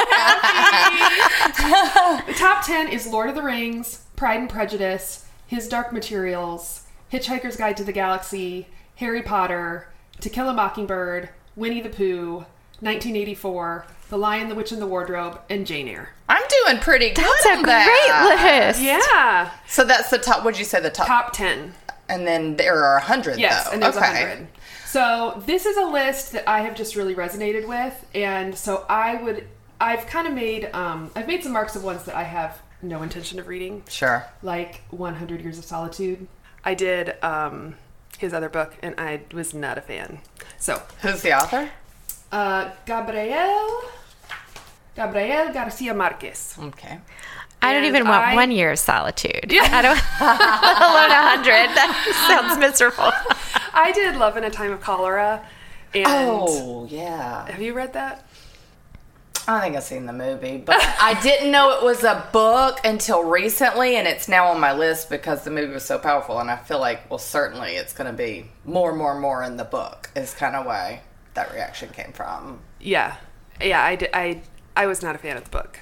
happy. 2.19 2.32
the 2.32 2.35
top 2.38 2.64
10 2.64 2.88
is 2.88 3.06
Lord 3.06 3.29
of 3.29 3.35
the 3.35 3.43
Rings, 3.43 4.05
Pride 4.17 4.40
and 4.40 4.49
Prejudice, 4.50 5.26
His 5.46 5.69
Dark 5.69 5.93
Materials, 5.93 6.87
Hitchhiker's 7.12 7.56
Guide 7.56 7.76
to 7.79 7.85
the 7.85 7.93
Galaxy, 7.93 8.69
Harry 8.96 9.23
Potter, 9.23 9.88
To 10.20 10.29
Kill 10.31 10.49
a 10.49 10.52
Mockingbird, 10.55 11.31
Winnie 11.56 11.81
the 11.81 11.88
Pooh, 11.88 12.44
1984, 12.81 13.87
The 14.11 14.17
Lion, 14.19 14.49
the 14.49 14.55
Witch, 14.55 14.70
and 14.73 14.81
the 14.81 14.87
Wardrobe, 14.87 15.40
and 15.50 15.67
Jane 15.67 15.88
Eyre. 15.88 16.11
I'm 16.29 16.43
doing 16.67 16.81
pretty 16.81 17.08
good. 17.08 17.25
That's 17.25 17.46
a 17.46 17.50
on 17.56 17.62
that. 17.64 18.37
great 18.38 18.58
list. 18.69 18.82
Yeah, 18.82 19.50
So 19.67 19.85
that's 19.85 20.11
the 20.11 20.19
top. 20.19 20.37
What 20.38 20.44
would 20.46 20.58
you 20.58 20.64
say 20.64 20.81
the 20.81 20.90
top? 20.90 21.06
top 21.06 21.32
10. 21.32 21.75
And 22.08 22.26
then 22.26 22.56
there 22.56 22.82
are 22.85 22.96
a 22.96 23.02
hundred. 23.02 23.38
Yes, 23.38 23.67
though. 23.67 23.73
and 23.73 23.82
there's 23.82 23.96
a 23.96 23.99
okay. 23.99 24.23
100. 24.25 24.49
So 24.90 25.43
this 25.44 25.67
is 25.67 25.76
a 25.76 25.85
list 25.85 26.32
that 26.32 26.49
I 26.49 26.61
have 26.61 26.75
just 26.75 26.96
really 26.96 27.14
resonated 27.14 27.69
with, 27.69 28.06
and 28.14 28.56
so 28.56 28.87
I 28.88 29.17
would, 29.17 29.46
I've 29.79 30.06
kind 30.06 30.26
of 30.26 30.32
made, 30.32 30.70
um, 30.73 31.11
I've 31.14 31.26
made 31.26 31.43
some 31.43 31.52
marks 31.52 31.76
of 31.76 31.85
ones 31.85 32.05
that 32.05 32.14
I 32.14 32.23
have 32.23 32.58
no 32.81 33.02
intention 33.02 33.38
of 33.38 33.49
reading, 33.49 33.82
Sure. 33.88 34.25
like 34.43 34.81
100 34.90 35.43
Years 35.43 35.58
of 35.58 35.64
Solitude. 35.67 36.26
I 36.64 36.73
did 36.75 37.23
um, 37.23 37.75
his 38.19 38.32
other 38.32 38.49
book, 38.49 38.76
and 38.82 38.94
I 38.99 39.20
was 39.35 39.52
not 39.52 39.76
a 39.76 39.82
fan. 39.82 40.20
So, 40.58 40.81
Who's 41.02 41.20
the 41.20 41.35
author? 41.37 41.69
uh, 42.32 42.70
Gabriel, 42.87 43.82
Gabriel 44.96 45.52
Garcia 45.52 45.93
Marquez. 45.93 46.56
Okay. 46.58 46.99
I 47.61 47.73
don't 47.75 47.85
even 47.85 48.06
want 48.06 48.25
I- 48.25 48.35
one 48.35 48.50
year 48.52 48.70
of 48.73 48.79
solitude. 48.79 49.52
I 49.52 49.82
don't, 49.82 49.96
let 50.20 50.79
alone 50.81 51.11
a 51.11 51.29
hundred. 51.29 51.75
That 51.76 52.25
sounds 52.29 52.58
miserable. 52.58 53.12
I 53.79 53.93
did 53.93 54.17
Love 54.17 54.37
in 54.37 54.45
a 54.45 54.51
Time 54.51 54.73
of 54.73 54.81
Cholera, 54.81 55.47
and 55.95 56.05
Oh 56.09 56.87
yeah. 56.91 57.49
have 57.51 57.63
you 57.63 57.73
read 57.75 57.93
that? 57.93 58.25
I 59.47 59.61
think 59.61 59.77
I've 59.77 59.83
seen 59.85 60.05
the 60.05 60.13
movie, 60.13 60.59
but 60.59 60.77
I 61.00 61.19
didn't 61.23 61.50
know 61.50 61.71
it 61.79 61.83
was 61.83 62.05
a 62.05 62.29
book 62.33 62.81
until 62.85 63.23
recently, 63.25 63.97
and 63.97 64.07
it's 64.07 64.29
now 64.29 64.49
on 64.49 64.61
my 64.61 64.75
list 64.75 65.09
because 65.09 65.43
the 65.45 65.50
movie 65.50 65.73
was 65.73 65.85
so 65.85 65.99
powerful. 65.99 66.38
And 66.38 66.50
I 66.50 66.57
feel 66.57 66.81
like, 66.81 67.09
well, 67.09 67.19
certainly 67.19 67.76
it's 67.76 67.95
going 67.95 68.11
to 68.11 68.17
be 68.17 68.50
more, 68.67 68.93
more, 68.95 69.19
more 69.19 69.43
in 69.43 69.57
the 69.57 69.64
book. 69.64 70.11
Is 70.14 70.35
kind 70.35 70.55
of 70.55 70.67
why 70.67 71.00
that 71.35 71.55
reaction 71.55 71.88
came 71.91 72.12
from. 72.12 72.59
Yeah, 72.81 73.17
yeah. 73.62 73.83
I 73.83 73.97
did, 73.97 74.11
I 74.12 74.43
I 74.76 74.87
was 74.87 75.02
not 75.02 75.14
a 75.14 75.19
fan 75.19 75.37
of 75.38 75.45
the 75.45 75.50
book. 75.50 75.79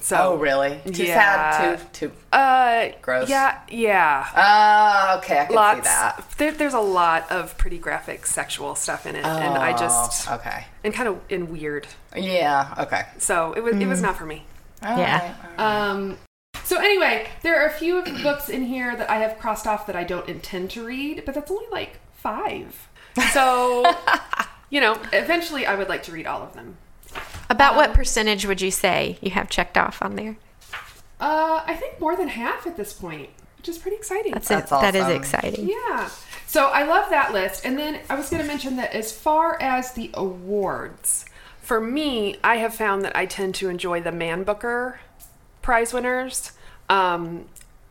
So 0.00 0.32
oh, 0.34 0.36
really? 0.36 0.80
Too 0.92 1.04
yeah. 1.04 1.50
sad. 1.78 1.92
Too, 1.94 2.08
too. 2.10 2.12
Uh, 2.30 2.88
Gross. 3.00 3.28
Yeah, 3.30 3.58
yeah. 3.70 4.26
Oh, 4.36 5.18
okay. 5.18 5.40
I 5.40 5.46
can 5.46 5.76
see 5.76 5.80
that. 5.88 6.34
There, 6.36 6.52
there's 6.52 6.74
a 6.74 6.80
lot 6.80 7.30
of 7.32 7.56
pretty 7.56 7.78
graphic 7.78 8.26
sexual 8.26 8.74
stuff 8.74 9.06
in 9.06 9.16
it, 9.16 9.24
and 9.24 9.54
I 9.56 9.74
just 9.76 10.30
Oh, 10.30 10.34
okay. 10.34 10.66
and 10.82 10.92
kind 10.92 11.08
of 11.08 11.20
in 11.30 11.50
weird. 11.50 11.86
Yeah. 12.14 12.74
Okay. 12.80 13.02
So 13.18 13.54
it 13.54 13.62
was 13.62 13.76
it 13.76 13.86
was 13.86 14.02
not 14.02 14.16
for 14.16 14.26
me. 14.26 14.44
All 14.82 14.98
Yeah. 14.98 15.34
right. 15.56 15.86
Um. 15.86 16.18
So 16.64 16.78
anyway, 16.78 17.28
there 17.42 17.62
are 17.62 17.66
a 17.68 17.72
few 17.72 17.98
of 17.98 18.04
the 18.04 18.22
books 18.22 18.48
in 18.50 18.62
here 18.64 18.94
that 18.96 19.08
I 19.10 19.16
have 19.20 19.38
crossed 19.38 19.66
off 19.66 19.86
that 19.86 19.96
I 19.96 20.04
don't 20.04 20.28
intend 20.28 20.70
to 20.72 20.84
read, 20.84 21.22
but 21.24 21.34
that's 21.34 21.50
only 21.50 21.66
like 21.72 21.98
five. 22.12 22.88
So 23.32 23.90
you 24.70 24.80
know, 24.82 24.98
eventually 25.12 25.64
I 25.64 25.76
would 25.76 25.88
like 25.88 26.02
to 26.04 26.12
read 26.12 26.26
all 26.26 26.42
of 26.42 26.52
them. 26.52 26.76
About 27.50 27.76
what 27.76 27.92
percentage 27.92 28.46
would 28.46 28.60
you 28.60 28.70
say 28.70 29.18
you 29.20 29.30
have 29.30 29.48
checked 29.48 29.76
off 29.76 30.02
on 30.02 30.16
there? 30.16 30.36
Uh, 31.20 31.62
I 31.66 31.74
think 31.74 32.00
more 32.00 32.16
than 32.16 32.28
half 32.28 32.66
at 32.66 32.76
this 32.76 32.92
point, 32.92 33.30
which 33.56 33.68
is 33.68 33.78
pretty 33.78 33.96
exciting. 33.96 34.32
That's, 34.32 34.48
That's 34.48 34.72
it. 34.72 34.80
That 34.80 34.94
is 34.94 35.08
exciting. 35.08 35.68
Yeah. 35.68 36.08
So 36.46 36.66
I 36.66 36.84
love 36.84 37.10
that 37.10 37.32
list. 37.32 37.64
And 37.64 37.78
then 37.78 38.00
I 38.08 38.14
was 38.14 38.30
going 38.30 38.42
to 38.42 38.46
mention 38.46 38.76
that 38.76 38.94
as 38.94 39.12
far 39.12 39.60
as 39.60 39.92
the 39.92 40.10
awards, 40.14 41.24
for 41.60 41.80
me, 41.80 42.36
I 42.44 42.56
have 42.56 42.74
found 42.74 43.04
that 43.04 43.16
I 43.16 43.26
tend 43.26 43.54
to 43.56 43.68
enjoy 43.68 44.00
the 44.00 44.12
Man 44.12 44.44
Booker 44.44 45.00
prize 45.62 45.92
winners. 45.92 46.52
Um, 46.88 47.46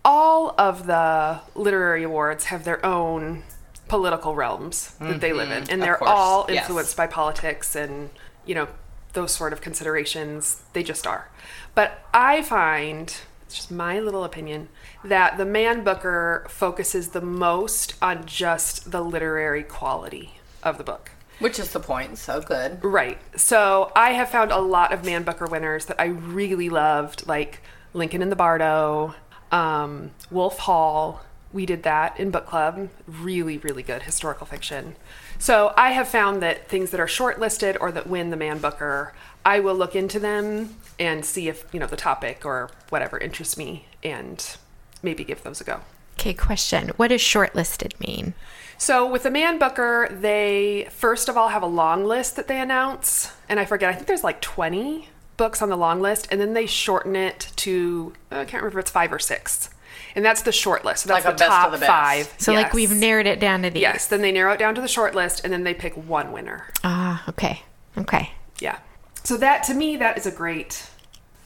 all 0.06 0.54
of 0.58 0.86
the 0.86 1.42
literary 1.56 2.04
awards 2.04 2.46
have 2.46 2.66
their 2.66 2.86
own 2.86 3.44
political 3.88 4.36
realms 4.36 4.96
that 5.00 5.22
they 5.22 5.34
live 5.34 5.52
in, 5.52 5.70
and 5.70 5.82
they're 5.82 5.96
course, 5.96 6.12
all 6.12 6.46
yes. 6.50 6.64
influenced 6.64 6.96
by 6.96 7.08
politics 7.08 7.76
and, 7.76 8.10
you 8.46 8.56
know, 8.56 8.68
those 9.14 9.32
sort 9.32 9.54
of 9.54 9.62
considerations. 9.62 10.62
They 10.74 10.84
just 10.84 11.08
are. 11.08 11.30
But 11.76 12.06
I 12.14 12.42
find, 12.42 13.16
it's 13.46 13.56
just 13.56 13.72
my 13.72 14.00
little 14.00 14.24
opinion, 14.24 14.70
that 15.04 15.38
the 15.38 15.46
Man 15.46 15.84
Booker 15.84 16.46
focuses 16.50 17.10
the 17.10 17.22
most 17.22 17.96
on 18.02 18.26
just 18.26 18.92
the 18.92 19.02
literary 19.02 19.64
quality 19.64 20.36
of 20.62 20.78
the 20.78 20.84
book. 20.84 21.12
Which 21.40 21.60
is 21.60 21.72
the 21.72 21.80
point. 21.80 22.18
So 22.18 22.42
good. 22.42 22.84
Right. 22.84 23.18
So 23.40 23.92
I 23.96 24.12
have 24.12 24.30
found 24.30 24.52
a 24.52 24.60
lot 24.60 24.94
of 24.94 25.04
Man 25.04 25.24
Booker 25.24 25.46
winners 25.46 25.86
that 25.88 26.00
I 26.00 26.06
really 26.06 26.70
loved, 26.70 27.28
like 27.28 27.62
Lincoln 27.94 28.22
in 28.22 28.30
the 28.30 28.36
Bardo, 28.36 29.16
um, 29.52 30.12
Wolf 30.32 30.60
Hall. 30.60 31.22
We 31.52 31.66
did 31.66 31.84
that 31.84 32.20
in 32.20 32.32
book 32.32 32.46
club. 32.46 32.90
Really, 33.08 33.58
really 33.58 33.84
good 33.84 34.04
historical 34.04 34.46
fiction. 34.48 34.96
So 35.44 35.74
I 35.76 35.92
have 35.92 36.08
found 36.08 36.42
that 36.42 36.70
things 36.70 36.92
that 36.92 37.02
are 37.02 37.06
shortlisted 37.06 37.76
or 37.82 37.92
that 37.92 38.08
win 38.08 38.30
the 38.30 38.38
Man 38.38 38.60
Booker, 38.60 39.14
I 39.44 39.60
will 39.60 39.76
look 39.76 39.94
into 39.94 40.18
them 40.18 40.78
and 40.98 41.26
see 41.26 41.50
if 41.50 41.66
you 41.74 41.82
know 41.82 41.86
the 41.86 41.98
topic 41.98 42.46
or 42.46 42.72
whatever 42.88 43.18
interests 43.18 43.58
me, 43.58 43.84
and 44.02 44.56
maybe 45.02 45.26
give 45.26 45.44
those 45.44 45.60
a 45.60 45.66
go. 45.66 45.82
Okay, 46.14 46.34
question. 46.34 46.92
What 46.96 47.10
does 47.10 47.20
shortlisted 47.20 48.00
mean? 48.00 48.36
So 48.78 49.06
with 49.06 49.24
the 49.24 49.32
Man 49.32 49.60
Booker, 49.60 50.08
they 50.10 50.88
first 50.92 51.28
of 51.28 51.36
all 51.36 51.50
have 51.50 51.62
a 51.62 51.68
long 51.68 52.06
list 52.06 52.38
that 52.38 52.48
they 52.48 52.62
announce, 52.62 53.34
and 53.50 53.60
I 53.60 53.66
forget. 53.66 53.90
I 53.90 53.96
think 53.96 54.08
there's 54.08 54.24
like 54.24 54.40
20 54.40 55.10
books 55.36 55.62
on 55.62 55.68
the 55.68 55.76
long 55.76 56.00
list, 56.00 56.26
and 56.32 56.40
then 56.40 56.54
they 56.54 56.66
shorten 56.66 57.18
it 57.18 57.52
to 57.58 58.14
I 58.32 58.46
can't 58.46 58.64
remember 58.64 58.80
if 58.80 58.84
it's 58.84 58.92
five 58.92 59.12
or 59.12 59.20
six, 59.20 59.70
and 60.16 60.24
that's 60.24 60.42
the 60.44 60.52
short 60.52 60.84
list. 60.86 61.04
So 61.04 61.10
that's 61.10 61.26
Like 61.26 61.38
the 61.38 61.46
top 61.46 61.72
the 61.72 61.78
five. 61.80 62.34
So, 62.38 62.54
like, 62.54 62.74
we've 62.74 62.92
narrowed 62.92 63.28
it 63.28 63.40
down 63.40 63.64
to 63.64 63.70
these. 63.70 63.82
yes. 63.82 64.08
Then 64.08 64.22
they 64.22 64.32
narrow 64.32 64.54
it 64.54 64.58
down 64.60 64.76
to 64.76 64.82
the 64.82 64.88
short 64.88 65.16
list, 65.16 65.42
and 65.44 65.52
then 65.52 65.64
they 65.64 65.74
pick 65.74 65.94
one 65.96 66.32
winner. 66.32 66.68
Ah, 66.84 67.24
okay. 67.30 67.62
Okay. 67.98 68.32
Yeah. 68.60 68.78
So 69.24 69.38
that 69.38 69.64
to 69.64 69.74
me, 69.74 69.98
that 69.98 70.18
is 70.18 70.26
a 70.26 70.32
great 70.32 70.90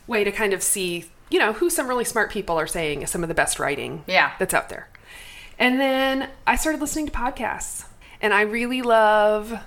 way 0.07 0.23
to 0.23 0.31
kind 0.31 0.53
of 0.53 0.63
see, 0.63 1.05
you 1.29 1.39
know, 1.39 1.53
who 1.53 1.69
some 1.69 1.87
really 1.87 2.05
smart 2.05 2.31
people 2.31 2.57
are 2.59 2.67
saying 2.67 3.01
is 3.01 3.09
some 3.09 3.23
of 3.23 3.27
the 3.29 3.35
best 3.35 3.59
writing 3.59 4.03
Yeah. 4.07 4.31
that's 4.39 4.53
out 4.53 4.69
there. 4.69 4.89
And 5.59 5.79
then 5.79 6.29
I 6.45 6.55
started 6.55 6.79
listening 6.81 7.07
to 7.07 7.11
podcasts. 7.11 7.85
And 8.21 8.33
I 8.33 8.41
really 8.41 8.81
love 8.81 9.59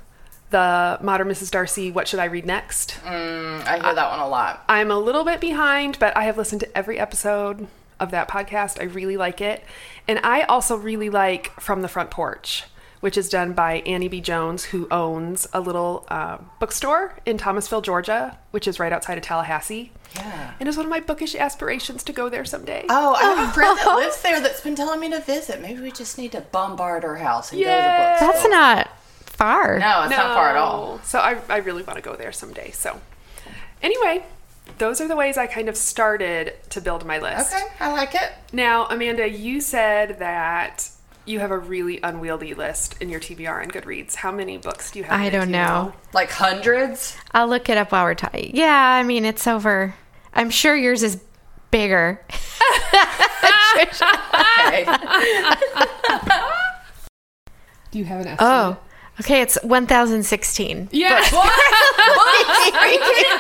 the 0.51 0.99
Modern 1.01 1.29
Mrs. 1.29 1.51
Darcy, 1.53 1.91
What 1.93 2.09
Should 2.09 2.19
I 2.19 2.25
Read 2.25 2.45
Next? 2.47 2.99
I 3.05 3.79
hear 3.83 3.95
that 3.95 4.11
one 4.11 4.19
a 4.19 4.27
lot. 4.27 4.65
I'm 4.69 4.91
a 4.91 4.99
little 4.99 5.23
bit 5.25 5.41
behind, 5.41 5.99
but 6.01 6.17
I 6.17 6.25
have 6.25 6.37
listened 6.37 6.61
to 6.63 6.77
every 6.77 6.99
episode 6.99 7.69
of 8.01 8.11
that 8.11 8.29
podcast. 8.29 8.81
I 8.81 8.85
really 8.85 9.17
like 9.17 9.41
it. 9.41 9.63
And 10.09 10.19
I 10.25 10.43
also 10.43 10.77
really 10.77 11.11
like 11.11 11.59
From 11.61 11.83
the 11.83 11.89
Front 11.89 12.11
Porch, 12.11 12.65
which 13.01 13.17
is 13.17 13.29
done 13.29 13.53
by 13.53 13.81
Annie 13.87 14.09
B. 14.09 14.21
Jones, 14.21 14.65
who 14.67 14.89
owns 14.91 15.47
a 15.53 15.61
little 15.61 16.07
uh, 16.09 16.39
bookstore 16.59 17.17
in 17.25 17.39
Thomasville, 17.39 17.83
Georgia, 17.83 18.39
which 18.51 18.67
is 18.67 18.81
right 18.81 18.93
outside 18.93 19.19
of 19.19 19.23
Tallahassee. 19.25 19.93
Yeah. 20.17 20.55
And 20.59 20.69
it's 20.69 20.77
one 20.77 20.87
of 20.87 20.91
my 20.91 21.01
bookish 21.01 21.37
aspirations 21.37 22.03
to 22.05 22.13
go 22.13 22.29
there 22.29 22.45
someday. 22.45 22.85
Oh, 22.89 23.15
I 23.15 23.23
have 23.23 23.49
a 23.49 23.53
friend 23.55 23.79
that 23.79 23.95
lives 23.95 24.21
there 24.23 24.41
that's 24.41 24.61
been 24.61 24.75
telling 24.75 24.99
me 24.99 25.09
to 25.11 25.21
visit. 25.21 25.61
Maybe 25.61 25.81
we 25.81 25.93
just 25.93 26.19
need 26.19 26.33
to 26.33 26.41
bombard 26.41 27.05
her 27.05 27.17
house 27.19 27.53
and 27.53 27.61
Yay. 27.61 27.67
go 27.67 27.71
to 27.71 28.19
books. 28.19 28.21
That's 28.21 28.49
not 28.49 28.89
far. 29.25 29.79
No, 29.79 30.03
it's 30.03 30.11
not 30.11 30.35
far 30.35 30.49
at 30.51 30.57
all. 30.57 31.01
So 31.05 31.19
I, 31.21 31.39
I 31.49 31.59
really 31.59 31.83
want 31.85 31.97
to 31.97 32.03
go 32.03 32.17
there 32.17 32.33
someday. 32.33 32.73
So 32.73 33.01
anyway, 33.83 34.25
those 34.79 35.01
are 35.01 35.09
the 35.09 35.17
ways 35.17 35.37
I 35.39 35.47
kind 35.47 35.69
of 35.69 35.77
started 35.77 36.55
to 36.71 36.81
build 36.81 37.05
my 37.05 37.19
list. 37.19 37.53
Okay, 37.55 37.65
I 37.81 37.93
like 37.93 38.15
it. 38.15 38.33
Now, 38.53 38.87
Amanda, 38.87 39.29
you 39.29 39.61
said 39.61 40.19
that 40.19 40.89
you 41.27 41.39
have 41.41 41.51
a 41.51 41.59
really 41.59 42.01
unwieldy 42.03 42.55
list 42.55 43.01
in 43.01 43.09
your 43.11 43.21
TBR 43.21 43.63
and 43.63 43.73
Goodreads. 43.73 44.15
How 44.17 44.33
many 44.33 44.57
books 44.59 44.91
do 44.91 44.99
you 45.01 45.05
have? 45.05 45.21
I 45.21 45.27
in 45.27 45.33
don't 45.33 45.49
TBR? 45.49 45.53
know. 45.53 45.93
Like 46.13 46.31
hundreds. 46.31 47.17
I'll 47.33 47.47
look 47.49 47.69
it 47.69 47.77
up 47.79 47.93
while 47.93 48.05
we're 48.05 48.15
talking. 48.15 48.57
Yeah, 48.57 48.75
I 48.75 49.03
mean, 49.03 49.25
it's 49.25 49.47
over. 49.47 49.95
I'm 50.35 50.51
sure 50.51 50.75
yours 50.75 51.03
is 51.03 51.21
bigger. 51.71 52.25
Okay. 53.77 54.85
Do 57.91 57.99
you 57.99 58.05
have 58.05 58.21
an 58.21 58.27
estimate? 58.29 58.39
Oh, 58.41 58.77
okay. 59.21 59.43
It's 59.43 59.59
1016. 59.63 60.89
yes. 60.93 61.31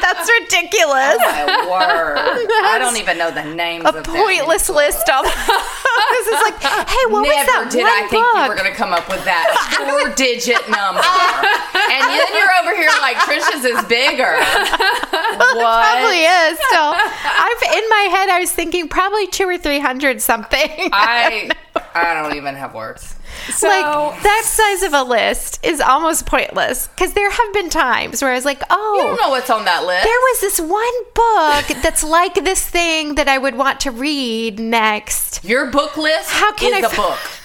That's 0.00 0.30
ridiculous. 0.40 1.16
Oh, 1.20 1.20
my 1.20 1.66
word. 1.70 2.16
I 2.18 2.76
don't 2.78 2.96
even 2.96 3.18
know 3.18 3.30
the 3.30 3.44
names 3.54 3.84
A 3.84 3.88
of 3.88 3.94
them. 3.94 4.02
pointless 4.04 4.68
list. 4.68 5.08
All 5.08 5.22
this 5.22 6.26
is 6.26 6.40
like, 6.42 6.60
hey, 6.62 7.04
what 7.10 7.22
was 7.26 7.34
Never 7.34 7.46
that 7.46 7.68
did 7.70 7.82
one 7.82 7.92
I 7.92 8.06
think 8.08 8.24
you 8.24 8.42
were 8.42 8.48
book? 8.48 8.56
going 8.58 8.70
to 8.72 8.76
come 8.76 8.92
up 8.92 9.08
with 9.08 9.24
that 9.24 9.46
four 9.78 10.10
digit 10.14 10.68
number. 10.70 11.02
and 11.02 12.02
then 12.10 12.28
you're 12.34 12.52
over 12.62 12.74
here 12.76 12.90
like 13.00 13.16
Trisha's 13.24 13.64
is 13.64 13.82
bigger. 13.86 14.36
what? 14.36 15.60
Probably 15.60 16.24
is 16.24 16.58
still. 16.68 16.92
I've 16.96 17.62
in 17.76 17.84
my 17.88 18.08
head. 18.10 18.28
I 18.30 18.38
was 18.40 18.50
thinking 18.52 18.88
probably 18.88 19.26
two 19.28 19.48
or 19.48 19.58
three 19.58 19.80
hundred 19.80 20.20
something. 20.22 20.90
I 20.92 21.50
I 21.94 22.14
don't 22.14 22.34
even 22.36 22.54
have 22.54 22.74
words. 22.74 23.14
So, 23.50 23.68
like 23.68 24.22
that 24.22 24.42
size 24.44 24.82
of 24.82 24.94
a 24.94 25.02
list 25.02 25.64
is 25.64 25.80
almost 25.80 26.26
pointless 26.26 26.88
because 26.88 27.12
there 27.14 27.30
have 27.30 27.52
been 27.52 27.70
times 27.70 28.22
where 28.22 28.30
I 28.30 28.34
was 28.34 28.44
like, 28.44 28.62
oh, 28.70 28.98
I 29.00 29.02
don't 29.02 29.18
oh. 29.18 29.22
know 29.22 29.30
what's 29.30 29.50
on 29.50 29.64
that 29.64 29.84
list. 29.86 30.04
There 30.04 30.12
was 30.12 30.40
this 30.40 30.60
one 30.60 31.04
book 31.14 31.82
that's 31.82 32.02
like 32.04 32.34
this 32.34 32.66
thing 32.66 33.14
that 33.16 33.28
I 33.28 33.38
would 33.38 33.54
want 33.56 33.80
to 33.80 33.90
read 33.90 34.58
next. 34.58 35.44
Your 35.44 35.70
book 35.70 35.96
list 35.96 36.30
How 36.30 36.52
can 36.52 36.72
is 36.74 36.84
I 36.84 36.92
a 36.92 36.96
book. 36.96 37.18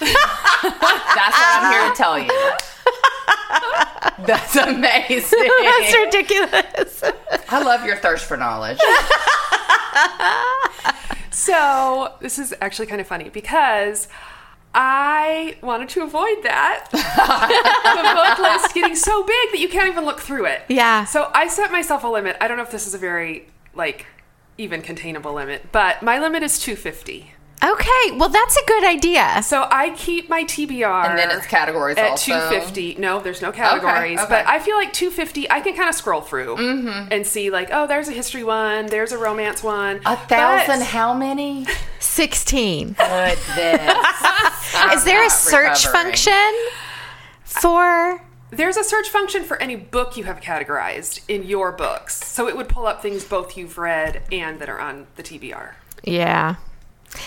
That's 0.62 1.36
what 1.36 1.62
I'm 1.62 1.72
here 1.72 1.90
to 1.90 1.96
tell 1.96 2.18
you. 2.18 2.52
That's 4.26 4.56
amazing. 4.56 5.50
That's 5.62 5.96
ridiculous. 5.96 7.02
I 7.48 7.62
love 7.62 7.84
your 7.84 7.96
thirst 7.96 8.26
for 8.26 8.36
knowledge. 8.36 8.78
so 11.30 12.12
this 12.20 12.38
is 12.38 12.54
actually 12.60 12.86
kind 12.86 13.00
of 13.00 13.06
funny 13.06 13.28
because 13.28 14.08
I 14.78 15.56
wanted 15.62 15.88
to 15.90 16.02
avoid 16.02 16.42
that. 16.42 16.88
the 16.92 18.36
book 18.36 18.38
list 18.38 18.74
getting 18.74 18.94
so 18.94 19.22
big 19.22 19.52
that 19.52 19.58
you 19.58 19.68
can't 19.68 19.88
even 19.88 20.04
look 20.04 20.20
through 20.20 20.44
it. 20.44 20.62
Yeah. 20.68 21.04
So 21.06 21.30
I 21.32 21.48
set 21.48 21.72
myself 21.72 22.04
a 22.04 22.08
limit. 22.08 22.36
I 22.42 22.46
don't 22.46 22.58
know 22.58 22.62
if 22.62 22.70
this 22.70 22.86
is 22.86 22.92
a 22.92 22.98
very 22.98 23.48
like 23.74 24.04
even 24.58 24.82
containable 24.82 25.32
limit, 25.32 25.72
but 25.72 26.02
my 26.02 26.18
limit 26.18 26.42
is 26.42 26.58
250. 26.58 27.32
Okay, 27.62 28.10
well 28.12 28.28
that's 28.28 28.56
a 28.56 28.66
good 28.66 28.84
idea. 28.84 29.42
So 29.42 29.66
I 29.70 29.90
keep 29.90 30.28
my 30.28 30.44
TBR. 30.44 31.08
And 31.08 31.18
then 31.18 31.30
it's 31.30 31.46
categories 31.46 31.96
at 31.96 32.10
also. 32.10 32.32
250. 32.32 32.96
No, 32.96 33.20
there's 33.20 33.40
no 33.40 33.50
categories, 33.50 34.20
okay. 34.20 34.28
but 34.28 34.46
I 34.46 34.58
feel 34.58 34.76
like 34.76 34.92
250. 34.92 35.50
I 35.50 35.60
can 35.60 35.74
kind 35.74 35.88
of 35.88 35.94
scroll 35.94 36.20
through 36.20 36.56
mm-hmm. 36.56 37.08
and 37.10 37.26
see 37.26 37.50
like, 37.50 37.70
oh, 37.72 37.86
there's 37.86 38.08
a 38.08 38.12
history 38.12 38.44
one, 38.44 38.86
there's 38.86 39.12
a 39.12 39.18
romance 39.18 39.62
one. 39.62 40.00
A 40.04 40.16
thousand, 40.16 40.80
But 40.80 40.86
how 40.86 41.14
many? 41.14 41.66
Sixteen. 41.98 42.88
Goodness. 42.98 43.46
Is 44.92 45.04
there 45.04 45.24
a 45.24 45.30
search 45.30 45.86
function 45.86 46.52
for? 47.44 48.20
there's 48.50 48.76
a 48.76 48.84
search 48.84 49.08
function 49.08 49.42
for 49.42 49.60
any 49.60 49.76
book 49.76 50.16
you 50.16 50.24
have 50.24 50.40
categorized 50.40 51.20
in 51.28 51.42
your 51.42 51.72
books, 51.72 52.24
so 52.24 52.48
it 52.48 52.56
would 52.56 52.68
pull 52.68 52.86
up 52.86 53.02
things 53.02 53.24
both 53.24 53.56
you've 53.56 53.76
read 53.76 54.22
and 54.30 54.60
that 54.60 54.68
are 54.68 54.80
on 54.80 55.06
the 55.16 55.22
TBR. 55.22 55.72
Yeah. 56.04 56.56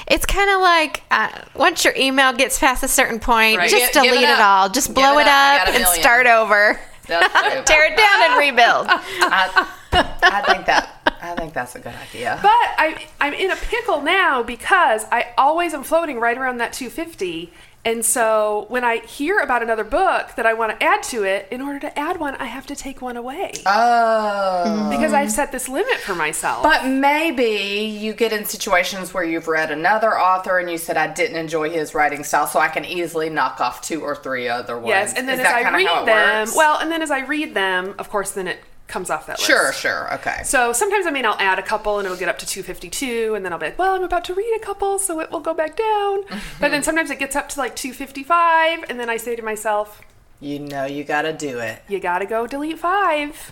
It's 0.09 0.25
kind 0.25 0.49
of 0.49 0.61
like 0.61 1.03
uh, 1.11 1.29
once 1.55 1.85
your 1.85 1.93
email 1.95 2.33
gets 2.33 2.57
past 2.59 2.83
a 2.83 2.87
certain 2.87 3.19
point, 3.19 3.57
Right. 3.57 3.69
just 3.69 3.93
Give- 3.93 4.03
give 4.03 4.11
delete 4.13 4.27
it 4.29 4.33
it, 4.33 4.39
all. 4.39 4.69
Just 4.69 4.93
blow 4.93 5.17
it 5.19 5.21
it, 5.21 5.27
up. 5.27 5.67
You 5.67 5.73
up 5.73 5.79
and 5.79 5.85
start 6.01 6.25
over. 6.27 6.79
Tear 7.07 7.85
it 7.91 7.97
down 7.97 8.21
and 8.23 8.37
rebuild. 8.39 8.87
I, 8.89 9.67
I 9.91 10.41
think 10.45 10.65
that 10.67 10.95
I 11.21 11.35
think 11.35 11.53
that's 11.53 11.75
a 11.75 11.79
good 11.79 11.93
idea. 12.09 12.39
But 12.41 12.49
I, 12.51 13.07
I'm 13.19 13.33
in 13.33 13.51
a 13.51 13.55
pickle 13.55 14.01
now 14.01 14.43
because 14.43 15.05
I 15.11 15.33
always 15.37 15.73
am 15.73 15.83
floating 15.83 16.19
right 16.19 16.37
around 16.37 16.57
that 16.57 16.71
250. 16.73 17.51
And 17.86 18.03
so 18.05 18.65
when 18.67 18.83
I 18.83 18.98
hear 18.98 19.39
about 19.39 19.63
another 19.63 19.86
book 19.86 20.36
that 20.36 20.45
I 20.45 20.53
want 20.53 20.77
to 20.77 20.83
add 20.86 21.01
to 21.03 21.24
it, 21.24 21.48
in 21.50 21.62
order 21.62 21.79
to 21.79 21.98
add 21.98 22.19
one, 22.19 22.36
I 22.36 22.45
have 22.45 22.65
to 22.67 22.75
take 22.75 23.01
one 23.01 23.15
away 23.15 23.53
Oh. 23.65 24.89
because 24.91 25.13
I've 25.13 25.31
set 25.31 25.51
this 25.53 25.69
limit 25.69 25.95
for 25.98 26.13
myself. 26.13 26.62
But 26.63 26.86
maybe 26.88 27.45
you 28.00 28.13
get 28.13 28.33
in 28.33 28.43
situations 28.45 29.13
where 29.13 29.24
you've 29.24 29.48
read 29.48 29.71
another 29.71 30.19
author 30.19 30.59
and 30.59 30.69
you 30.69 30.77
said 30.77 30.98
I 30.98 31.07
didn't 31.07 31.38
enjoy 31.38 31.69
his 31.69 31.95
writing 31.95 32.24
style, 32.24 32.48
so 32.48 32.59
I 32.59 32.67
can 32.67 32.83
easily 32.86 33.29
knock 33.29 33.62
off 33.62 33.81
two 33.81 34.01
or 34.01 34.15
three 34.15 34.50
other 34.50 34.75
ones. 34.77 34.88
yes, 34.89 35.13
and 35.15 35.27
then 35.27 35.39
Is 35.39 35.45
as 35.45 35.53
I 35.53 35.74
read 35.75 35.88
them, 36.07 36.39
works? 36.41 36.55
well, 36.55 36.79
and 36.79 36.91
then 36.91 37.01
as 37.01 37.12
I 37.12 37.19
read 37.21 37.53
them, 37.53 37.95
of 37.98 38.09
course, 38.09 38.31
then 38.31 38.48
it 38.50 38.59
comes 38.89 39.10
off 39.10 39.27
that 39.27 39.38
list. 39.38 39.48
sure, 39.50 39.72
sure, 39.72 40.13
okay. 40.15 40.41
So 40.43 40.74
sometimes 40.74 41.05
I 41.05 41.12
mean 41.12 41.25
I'll 41.25 41.39
add 41.39 41.60
a 41.60 41.62
couple 41.63 42.00
and 42.00 42.05
it'll 42.05 42.17
get 42.17 42.27
up 42.27 42.39
to 42.39 42.46
252 42.46 43.36
and 43.36 43.46
then 43.46 43.53
I'll 43.53 43.60
be 43.60 43.67
like, 43.67 43.79
well, 43.79 43.96
I'm 43.96 44.03
about 44.03 44.25
to 44.25 44.34
read 44.34 44.53
a 44.62 44.65
couple, 44.65 45.00
so 45.00 45.19
it 45.22 45.31
will 45.31 45.39
go 45.39 45.53
back 45.53 45.77
down. 45.77 46.24
But 46.60 46.72
then 46.72 46.84
sometimes 46.84 47.10
it 47.10 47.19
gets 47.19 47.36
up 47.36 47.48
to 47.50 47.60
like 47.60 47.75
255 47.75 48.86
and 48.89 49.00
then 49.00 49.10
I 49.10 49.15
say 49.17 49.36
to 49.36 49.41
myself, 49.41 50.01
You 50.41 50.60
know 50.60 50.86
you 50.86 51.03
got 51.05 51.22
to 51.22 51.31
do 51.34 51.60
it. 51.60 51.81
you 51.88 52.00
got 52.00 52.19
to 52.19 52.25
go 52.25 52.46
delete 52.48 52.79
5. 52.79 53.51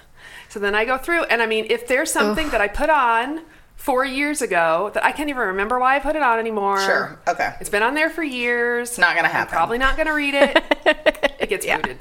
So 0.50 0.60
then 0.60 0.75
I 0.75 0.84
go 0.86 0.98
through 0.98 1.24
and 1.25 1.41
I 1.41 1.46
mean 1.46 1.67
if 1.70 1.88
there's 1.88 2.12
something 2.12 2.50
that 2.50 2.60
I 2.60 2.67
put 2.67 2.89
on 2.89 3.41
4 3.75 4.06
years 4.06 4.41
ago 4.41 4.89
that 4.96 5.06
I 5.06 5.12
can't 5.12 5.29
even 5.29 5.48
remember 5.48 5.77
why 5.79 5.96
I 5.96 6.00
put 6.00 6.15
it 6.15 6.24
on 6.24 6.39
anymore. 6.39 6.79
Sure, 6.82 7.20
okay. 7.27 7.53
It's 7.62 7.70
been 7.70 7.84
on 7.84 7.94
there 7.94 8.10
for 8.10 8.24
years. 8.24 8.89
It's 8.89 8.98
not 8.98 9.15
gonna 9.15 9.27
happen. 9.27 9.51
probably 9.53 9.77
not 9.77 9.96
to 9.98 10.12
read 10.12 10.34
it. 10.34 10.63
it 11.39 11.48
gets 11.50 11.65
booted. 11.65 12.00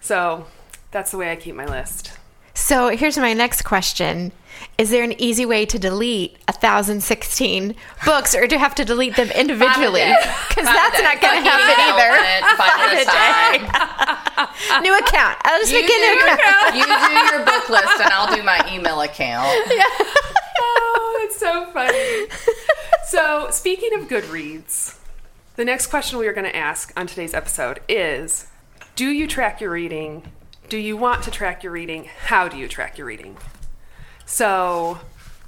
So 0.00 0.46
that's 0.90 1.10
the 1.10 1.18
way 1.18 1.30
I 1.32 1.36
keep 1.36 1.54
my 1.54 1.66
list. 1.66 2.12
So 2.54 2.88
here's 2.88 3.16
my 3.16 3.34
next 3.34 3.62
question. 3.62 4.32
Is 4.76 4.90
there 4.90 5.04
an 5.04 5.12
easy 5.20 5.46
way 5.46 5.64
to 5.66 5.78
delete 5.78 6.32
1,016 6.48 7.74
books 8.04 8.34
or 8.34 8.46
do 8.48 8.56
you 8.56 8.58
have 8.58 8.74
to 8.74 8.84
delete 8.84 9.14
them 9.14 9.30
individually? 9.30 10.02
Because 10.48 10.64
that's 10.64 11.00
not 11.00 11.20
going 11.20 11.42
to 11.44 11.48
happen 11.48 11.78
either. 11.86 12.10
Five 12.56 12.90
a. 14.76 14.80
New 14.82 14.96
account. 14.98 15.38
I'll 15.44 15.60
just 15.60 15.72
You 15.72 15.80
make 15.82 15.90
a 15.90 15.94
new 15.94 16.20
do, 16.20 16.26
account. 16.34 16.74
you 16.76 16.84
do 16.84 17.36
your 17.36 17.44
book 17.44 17.68
list, 17.68 18.00
and 18.00 18.12
I'll 18.12 18.34
do 18.34 18.42
my 18.42 18.60
email 18.72 19.00
account. 19.00 19.48
Yeah. 19.70 19.84
oh, 20.60 21.20
it's 21.24 21.38
so 21.38 21.66
funny. 21.66 22.26
so, 23.06 23.48
speaking 23.50 23.94
of 23.94 24.08
Goodreads, 24.08 24.96
the 25.56 25.64
next 25.64 25.86
question 25.86 26.18
we 26.18 26.26
are 26.26 26.32
going 26.32 26.46
to 26.50 26.56
ask 26.56 26.92
on 26.96 27.06
today's 27.06 27.34
episode 27.34 27.80
is 27.88 28.46
Do 28.96 29.06
you 29.10 29.26
track 29.28 29.60
your 29.60 29.70
reading? 29.70 30.24
Do 30.68 30.76
you 30.76 30.98
want 30.98 31.22
to 31.22 31.30
track 31.30 31.62
your 31.62 31.72
reading? 31.72 32.10
How 32.26 32.46
do 32.46 32.58
you 32.58 32.68
track 32.68 32.98
your 32.98 33.06
reading? 33.06 33.38
So, 34.26 34.98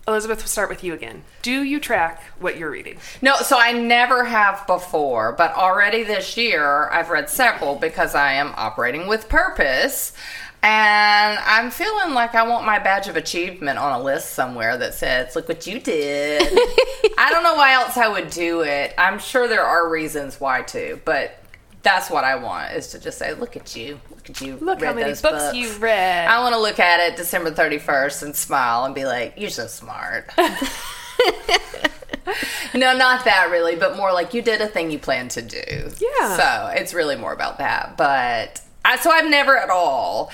Elizabeth, 0.08 0.38
we'll 0.38 0.46
start 0.46 0.70
with 0.70 0.82
you 0.82 0.94
again. 0.94 1.24
Do 1.42 1.62
you 1.62 1.78
track 1.78 2.22
what 2.38 2.56
you're 2.56 2.70
reading? 2.70 2.96
No, 3.20 3.36
so 3.36 3.58
I 3.58 3.72
never 3.72 4.24
have 4.24 4.66
before, 4.66 5.32
but 5.32 5.54
already 5.54 6.04
this 6.04 6.38
year 6.38 6.88
I've 6.88 7.10
read 7.10 7.28
several 7.28 7.76
because 7.76 8.14
I 8.14 8.32
am 8.32 8.54
operating 8.56 9.08
with 9.08 9.28
purpose. 9.28 10.14
And 10.62 11.38
I'm 11.38 11.70
feeling 11.70 12.14
like 12.14 12.34
I 12.34 12.48
want 12.48 12.64
my 12.64 12.78
badge 12.78 13.06
of 13.06 13.16
achievement 13.16 13.78
on 13.78 14.00
a 14.00 14.02
list 14.02 14.32
somewhere 14.32 14.78
that 14.78 14.94
says, 14.94 15.36
look 15.36 15.48
what 15.48 15.66
you 15.66 15.80
did. 15.80 16.42
I 17.18 17.28
don't 17.30 17.42
know 17.42 17.56
why 17.56 17.74
else 17.74 17.98
I 17.98 18.08
would 18.08 18.30
do 18.30 18.62
it. 18.62 18.94
I'm 18.96 19.18
sure 19.18 19.48
there 19.48 19.64
are 19.64 19.90
reasons 19.90 20.40
why 20.40 20.62
to, 20.62 20.98
but 21.04 21.36
that's 21.82 22.10
what 22.10 22.24
I 22.24 22.36
want 22.36 22.72
is 22.72 22.88
to 22.88 22.98
just 22.98 23.18
say, 23.18 23.34
look 23.34 23.56
at 23.56 23.74
you. 23.74 24.00
Look 24.10 24.30
at 24.30 24.40
you. 24.40 24.56
Look 24.56 24.80
read 24.80 24.88
how 24.88 24.94
many 24.94 25.08
those 25.08 25.22
books, 25.22 25.54
you've 25.54 25.80
read. 25.80 26.28
I 26.28 26.40
want 26.40 26.54
to 26.54 26.60
look 26.60 26.78
at 26.78 27.00
it 27.00 27.16
December 27.16 27.50
31st 27.50 28.22
and 28.22 28.36
smile 28.36 28.84
and 28.84 28.94
be 28.94 29.04
like, 29.04 29.34
you're 29.36 29.50
so 29.50 29.66
smart. 29.66 30.30
no, 32.74 32.96
not 32.96 33.24
that 33.24 33.48
really, 33.50 33.76
but 33.76 33.96
more 33.96 34.12
like 34.12 34.34
you 34.34 34.42
did 34.42 34.60
a 34.60 34.66
thing 34.66 34.90
you 34.90 34.98
planned 34.98 35.30
to 35.32 35.42
do. 35.42 35.90
Yeah. 35.98 36.36
So 36.36 36.78
it's 36.78 36.94
really 36.94 37.16
more 37.16 37.32
about 37.32 37.58
that. 37.58 37.96
But 37.96 38.60
I, 38.84 38.96
so 38.96 39.10
I've 39.10 39.28
never 39.28 39.56
at 39.56 39.70
all. 39.70 40.30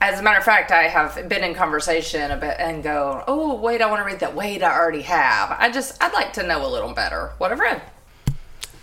As 0.00 0.20
a 0.20 0.22
matter 0.22 0.38
of 0.38 0.44
fact, 0.44 0.72
I 0.72 0.84
have 0.84 1.28
been 1.28 1.42
in 1.42 1.54
conversation 1.54 2.30
about 2.30 2.60
and 2.60 2.82
go, 2.82 3.24
oh 3.26 3.54
wait, 3.54 3.80
I 3.80 3.90
want 3.90 4.00
to 4.00 4.04
read 4.04 4.20
that. 4.20 4.34
Wait, 4.34 4.62
I 4.62 4.76
already 4.76 5.02
have. 5.02 5.56
I 5.58 5.70
just 5.70 6.02
I'd 6.02 6.12
like 6.12 6.34
to 6.34 6.46
know 6.46 6.66
a 6.66 6.68
little 6.68 6.92
better 6.92 7.32
what 7.38 7.50
I've 7.50 7.60
read. 7.60 7.80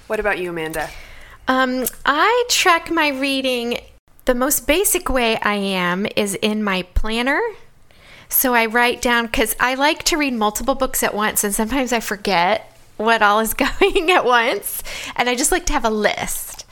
what 0.07 0.19
about 0.19 0.39
you, 0.39 0.49
Amanda? 0.49 0.89
Um, 1.47 1.85
I 2.05 2.45
track 2.49 2.89
my 2.89 3.09
reading. 3.09 3.79
The 4.25 4.35
most 4.35 4.65
basic 4.65 5.09
way 5.09 5.37
I 5.37 5.55
am 5.55 6.07
is 6.15 6.35
in 6.35 6.63
my 6.63 6.83
planner. 6.93 7.41
So 8.29 8.53
I 8.53 8.65
write 8.65 9.01
down 9.01 9.25
because 9.25 9.55
I 9.59 9.75
like 9.75 10.03
to 10.03 10.17
read 10.17 10.33
multiple 10.33 10.75
books 10.75 11.03
at 11.03 11.13
once, 11.13 11.43
and 11.43 11.53
sometimes 11.53 11.91
I 11.93 11.99
forget 11.99 12.75
what 12.97 13.21
all 13.21 13.39
is 13.41 13.53
going 13.53 14.11
at 14.11 14.25
once. 14.25 14.83
And 15.15 15.29
I 15.29 15.35
just 15.35 15.51
like 15.51 15.65
to 15.67 15.73
have 15.73 15.85
a 15.85 15.89
list. 15.89 16.65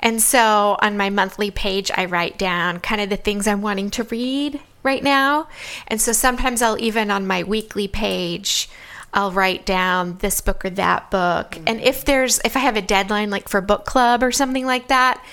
And 0.00 0.20
so 0.20 0.76
on 0.80 0.96
my 0.96 1.10
monthly 1.10 1.50
page, 1.50 1.90
I 1.94 2.04
write 2.04 2.38
down 2.38 2.80
kind 2.80 3.00
of 3.00 3.08
the 3.08 3.16
things 3.16 3.46
I'm 3.46 3.62
wanting 3.62 3.90
to 3.90 4.04
read 4.04 4.60
right 4.82 5.02
now. 5.02 5.48
And 5.88 6.00
so 6.00 6.12
sometimes 6.12 6.60
I'll 6.60 6.78
even 6.78 7.10
on 7.10 7.26
my 7.26 7.42
weekly 7.42 7.88
page, 7.88 8.68
I'll 9.14 9.30
write 9.32 9.64
down 9.64 10.18
this 10.18 10.40
book 10.40 10.64
or 10.64 10.70
that 10.70 11.10
book. 11.10 11.56
And 11.66 11.80
if 11.80 12.04
there's, 12.04 12.40
if 12.44 12.56
I 12.56 12.60
have 12.60 12.76
a 12.76 12.82
deadline 12.82 13.30
like 13.30 13.48
for 13.48 13.60
book 13.60 13.84
club 13.86 14.22
or 14.24 14.32
something 14.32 14.66
like 14.66 14.88
that, 14.88 15.24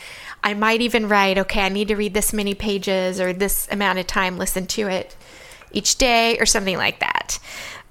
I 0.44 0.54
might 0.54 0.82
even 0.82 1.10
write, 1.10 1.38
okay, 1.40 1.62
I 1.62 1.70
need 1.70 1.88
to 1.90 1.96
read 1.96 2.14
this 2.14 2.32
many 2.32 2.54
pages 2.54 3.20
or 3.20 3.34
this 3.34 3.68
amount 3.72 4.00
of 4.00 4.08
time, 4.08 4.38
listen 4.38 4.68
to 4.68 4.88
it 4.88 5.16
each 5.72 5.98
day 5.98 6.38
or 6.38 6.46
something 6.46 6.78
like 6.78 7.00
that. 7.00 7.40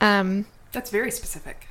Um, 0.01 0.47
That's 0.73 0.91
very 0.91 1.11
specific. 1.11 1.67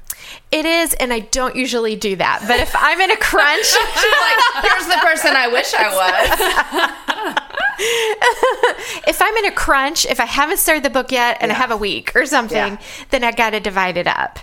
it 0.52 0.66
is, 0.66 0.94
and 0.96 1.12
I 1.14 1.20
don't 1.20 1.56
usually 1.56 1.96
do 1.96 2.16
that. 2.18 2.44
But 2.48 2.60
if 2.60 2.76
I'm 2.78 3.00
in 3.00 3.12
a 3.12 3.18
crunch, 3.18 3.66
She's 3.66 3.76
like, 3.76 4.66
here's 4.66 4.86
the 4.86 5.00
person 5.02 5.34
I 5.36 5.48
wish 5.48 5.74
I 5.74 7.36
was. 7.36 7.40
if 7.80 9.22
I'm 9.22 9.36
in 9.38 9.46
a 9.46 9.52
crunch, 9.52 10.06
if 10.06 10.20
I 10.20 10.26
haven't 10.26 10.58
started 10.58 10.84
the 10.84 10.90
book 10.90 11.12
yet 11.12 11.38
and 11.42 11.52
I 11.52 11.56
have 11.56 11.72
a 11.72 11.78
week 11.78 12.16
or 12.16 12.26
something, 12.26 12.56
Yeah. 12.74 12.78
then 13.12 13.24
I 13.24 13.32
got 13.32 13.52
to 13.52 13.60
divide 13.60 13.98
it 13.98 14.08
up 14.08 14.40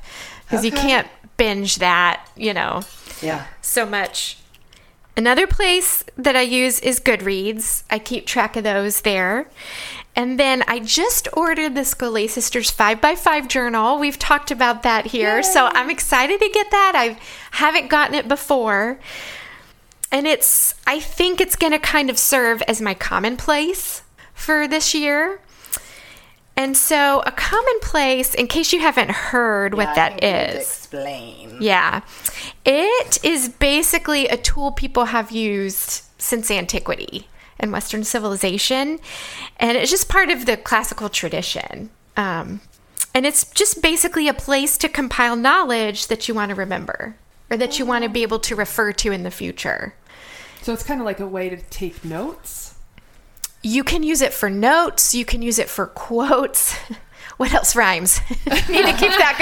because 0.49 0.65
you 0.65 0.73
can't 0.73 1.07
binge 1.37 1.77
that, 1.77 2.27
you 2.37 2.55
know, 2.55 2.83
Yeah. 3.21 3.45
so 3.61 3.85
much. 3.87 4.39
Another 5.19 5.47
place 5.47 6.05
that 6.19 6.37
I 6.37 6.43
use 6.43 6.79
is 6.81 7.01
Goodreads. 7.01 7.83
I 7.91 7.99
keep 7.99 8.27
track 8.27 8.57
of 8.57 8.65
those 8.65 9.01
there. 9.01 9.49
And 10.15 10.39
then 10.39 10.63
I 10.67 10.79
just 10.79 11.29
ordered 11.35 11.75
the 11.75 11.85
Schole 11.85 12.29
Sisters 12.29 12.71
5x5 12.71 13.49
journal. 13.49 13.99
We've 13.99 14.19
talked 14.19 14.51
about 14.51 14.83
that 14.83 15.07
here. 15.07 15.43
So 15.43 15.67
I'm 15.73 15.91
excited 15.91 16.41
to 16.41 16.49
get 16.49 16.71
that. 16.71 16.93
I 16.95 17.19
haven't 17.53 17.89
gotten 17.89 18.15
it 18.15 18.29
before. 18.29 18.99
And 20.11 20.27
it's, 20.27 20.75
I 20.87 21.01
think 21.01 21.41
it's 21.41 21.57
going 21.57 21.73
to 21.73 21.79
kind 21.79 22.11
of 22.11 22.19
serve 22.19 22.63
as 22.63 22.81
my 22.81 22.95
commonplace 22.95 24.03
for 24.35 24.69
this 24.69 24.95
year. 24.95 25.41
And 26.59 26.75
so, 26.75 27.23
a 27.27 27.33
commonplace, 27.33 28.33
in 28.35 28.47
case 28.47 28.73
you 28.73 28.81
haven't 28.81 29.11
heard 29.11 29.75
what 29.75 29.89
I 29.89 29.95
that 29.95 30.09
think 30.13 30.23
you 30.23 30.29
need 30.29 30.35
to 30.35 30.59
is. 30.59 30.67
Explain. 30.67 31.57
Yeah. 31.61 32.01
It 32.65 33.23
is 33.23 33.51
basically 33.51 34.27
a 34.29 34.39
tool 34.39 34.73
people 34.73 35.07
have 35.07 35.31
used 35.31 36.05
since 36.19 36.51
antiquity 36.51 37.29
and 37.59 37.73
Western 37.73 38.05
civilization. 38.05 39.01
And 39.59 39.77
it's 39.77 39.91
just 39.91 40.09
part 40.09 40.31
of 40.31 40.47
the 40.47 40.57
classical 40.57 41.11
tradition. 41.11 41.91
Um, 42.17 42.63
and 43.15 43.27
it's 43.27 43.51
just 43.51 43.83
basically 43.83 44.29
a 44.29 44.35
place 44.35 44.79
to 44.79 44.89
compile 44.89 45.37
knowledge 45.37 46.07
that 46.07 46.27
you 46.27 46.35
want 46.35 46.51
to 46.51 46.55
remember 46.55 47.17
or 47.51 47.57
that 47.57 47.79
you 47.79 47.87
want 47.87 48.05
to 48.05 48.11
be 48.11 48.23
able 48.23 48.39
to 48.41 48.55
refer 48.57 48.93
to 48.93 49.13
in 49.13 49.23
the 49.23 49.31
future. 49.31 49.95
So 50.63 50.73
it's 50.73 50.83
kind 50.83 51.01
of 51.01 51.05
like 51.07 51.21
a 51.21 51.27
way 51.27 51.49
to 51.49 51.57
take 51.57 52.05
notes. 52.05 52.75
You 53.63 53.83
can 53.85 54.03
use 54.03 54.21
it 54.21 54.33
for 54.33 54.49
notes, 54.51 55.15
you 55.15 55.25
can 55.25 55.43
use 55.43 55.59
it 55.59 55.69
for 55.69 55.87
quotes. 55.87 56.77
What 57.39 57.53
else 57.53 57.77
rhymes? 57.77 58.19
Need 58.31 58.87
to 58.87 58.93
keep 58.95 59.13
that 59.13 59.37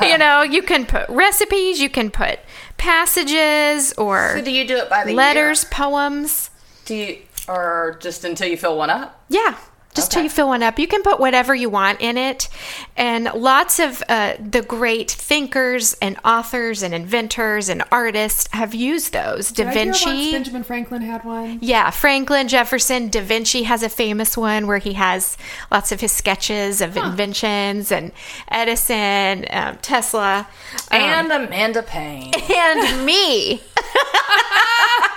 going. 0.00 0.08
you 0.10 0.16
know, 0.16 0.40
you 0.40 0.62
can 0.62 0.86
put 0.86 1.06
recipes, 1.10 1.78
you 1.78 1.90
can 1.90 2.10
put 2.10 2.38
passages 2.78 3.92
or 3.98 4.36
So 4.38 4.42
do 4.44 4.50
you 4.50 4.66
do 4.66 4.76
it 4.78 4.88
by 4.88 5.04
the 5.04 5.12
letters, 5.12 5.62
year? 5.64 5.70
poems. 5.70 6.48
Do 6.86 6.94
you, 6.94 7.18
or 7.48 7.98
just 8.00 8.24
until 8.24 8.48
you 8.48 8.56
fill 8.56 8.78
one 8.78 8.88
up? 8.88 9.22
Yeah. 9.28 9.58
Just 10.00 10.12
till 10.12 10.22
you 10.22 10.30
fill 10.30 10.48
one 10.48 10.62
up. 10.62 10.78
You 10.78 10.86
can 10.86 11.02
put 11.02 11.20
whatever 11.20 11.54
you 11.54 11.70
want 11.70 12.00
in 12.00 12.16
it. 12.16 12.48
And 12.96 13.30
lots 13.34 13.78
of 13.78 14.02
uh, 14.08 14.34
the 14.38 14.62
great 14.62 15.10
thinkers 15.10 15.94
and 16.00 16.18
authors 16.24 16.82
and 16.82 16.94
inventors 16.94 17.68
and 17.68 17.82
artists 17.92 18.48
have 18.52 18.74
used 18.74 19.12
those. 19.12 19.52
Da 19.52 19.64
Did 19.64 19.78
I 19.78 19.86
once 19.86 20.04
Vinci. 20.04 20.32
Benjamin 20.32 20.62
Franklin 20.62 21.02
had 21.02 21.24
one. 21.24 21.58
Yeah, 21.60 21.90
Franklin, 21.90 22.48
Jefferson, 22.48 23.08
Da 23.08 23.20
Vinci 23.20 23.64
has 23.64 23.82
a 23.82 23.88
famous 23.88 24.36
one 24.36 24.66
where 24.66 24.78
he 24.78 24.94
has 24.94 25.36
lots 25.70 25.92
of 25.92 26.00
his 26.00 26.12
sketches 26.12 26.80
of 26.80 26.96
inventions, 26.96 27.92
and 27.92 28.12
Edison, 28.48 29.44
um, 29.50 29.76
Tesla, 29.82 30.48
um, 30.90 31.00
And 31.00 31.32
Amanda 31.32 31.82
Payne. 31.82 32.32
and 32.50 33.04
me. 33.04 33.62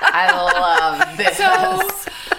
I 0.06 0.32
love 0.32 1.18
this. 1.18 1.38
So 1.38 2.38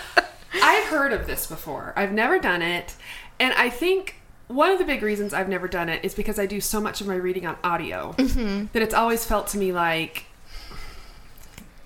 I've 0.62 0.84
heard 0.84 1.12
of 1.12 1.26
this 1.26 1.46
before. 1.46 1.92
I've 1.96 2.12
never 2.12 2.38
done 2.38 2.62
it. 2.62 2.94
And 3.40 3.52
I 3.54 3.68
think 3.68 4.16
one 4.48 4.70
of 4.70 4.78
the 4.78 4.84
big 4.84 5.02
reasons 5.02 5.32
I've 5.32 5.48
never 5.48 5.68
done 5.68 5.88
it 5.88 6.04
is 6.04 6.14
because 6.14 6.38
I 6.38 6.46
do 6.46 6.60
so 6.60 6.80
much 6.80 7.00
of 7.00 7.06
my 7.06 7.16
reading 7.16 7.46
on 7.46 7.56
audio 7.64 8.14
mm-hmm. 8.16 8.66
that 8.72 8.82
it's 8.82 8.94
always 8.94 9.24
felt 9.24 9.48
to 9.48 9.58
me 9.58 9.72
like 9.72 10.26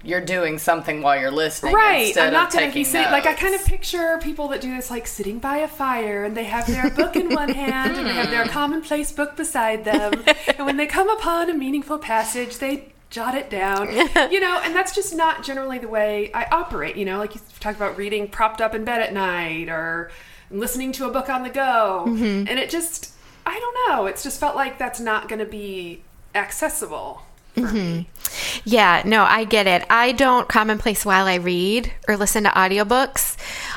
you're 0.05 0.21
doing 0.21 0.59
something 0.59 1.03
while 1.03 1.19
you're 1.21 1.31
listening. 1.31 1.75
right 1.75 2.07
Instead 2.07 2.29
i'm 2.29 2.33
not 2.33 2.53
going 2.53 2.69
to 2.69 2.73
be 2.73 2.85
sitting 2.85 3.11
like 3.11 3.27
i 3.27 3.35
kind 3.35 3.53
of 3.53 3.65
picture 3.65 4.19
people 4.23 4.47
that 4.49 4.61
do 4.61 4.75
this 4.75 4.91
like 4.91 5.09
sitting 5.09 5.41
by 5.41 5.59
a 5.59 5.67
fire 5.67 6.25
and 6.25 6.37
they 6.37 6.45
have 6.45 6.69
their 6.69 6.89
book 6.91 7.17
in 7.17 7.35
one 7.35 7.49
hand 7.49 7.97
and 7.97 8.07
they 8.07 8.15
have 8.15 8.31
their 8.31 8.45
commonplace 8.49 9.11
book 9.11 9.37
beside 9.37 9.85
them 9.85 10.13
and 10.57 10.65
when 10.65 10.77
they 10.77 10.87
come 10.87 11.11
upon 11.11 11.51
a 11.51 11.55
meaningful 11.55 11.99
passage 11.99 12.59
they 12.59 12.93
jot 13.11 13.35
it 13.35 13.49
down 13.49 13.91
you 14.31 14.41
know 14.41 14.61
and 14.63 14.75
that's 14.75 14.95
just 14.95 15.15
not 15.15 15.43
generally 15.43 15.79
the 15.79 15.89
way 15.89 16.31
i 16.35 16.47
operate 16.53 16.97
you 16.97 17.05
know 17.05 17.19
like 17.19 17.35
you 17.35 17.41
talked 17.61 17.77
about 17.77 17.97
reading 17.97 18.29
propped 18.29 18.61
up 18.61 18.75
in 18.75 18.85
bed 18.85 19.01
at 19.01 19.13
night 19.13 19.69
or 19.69 20.11
listening 20.51 20.93
to 20.93 21.07
a 21.07 21.11
book 21.11 21.29
on 21.29 21.43
the 21.43 21.49
go 21.49 22.05
mm-hmm. 22.07 22.47
and 22.49 22.59
it 22.59 22.69
just 22.69 23.13
i 23.47 23.59
don't 23.59 23.89
know 23.89 24.07
it's 24.07 24.23
just 24.23 24.39
felt 24.39 24.55
like 24.55 24.79
that's 24.79 25.01
not 25.01 25.29
going 25.29 25.39
to 25.39 25.47
be 25.47 26.03
accessible 26.35 27.23
for 27.55 27.61
mm-hmm. 27.63 27.75
me 27.75 28.09
Yeah, 28.65 29.03
no, 29.05 29.25
I 29.25 29.45
get 29.45 29.67
it. 29.67 29.85
I 29.91 30.13
don't 30.13 30.49
commonplace 30.49 31.05
while 31.05 31.27
I 31.27 31.37
read 31.37 31.93
or 32.07 32.17
listen 32.17 32.45
to 32.45 32.51
audiobooks. 32.51 33.37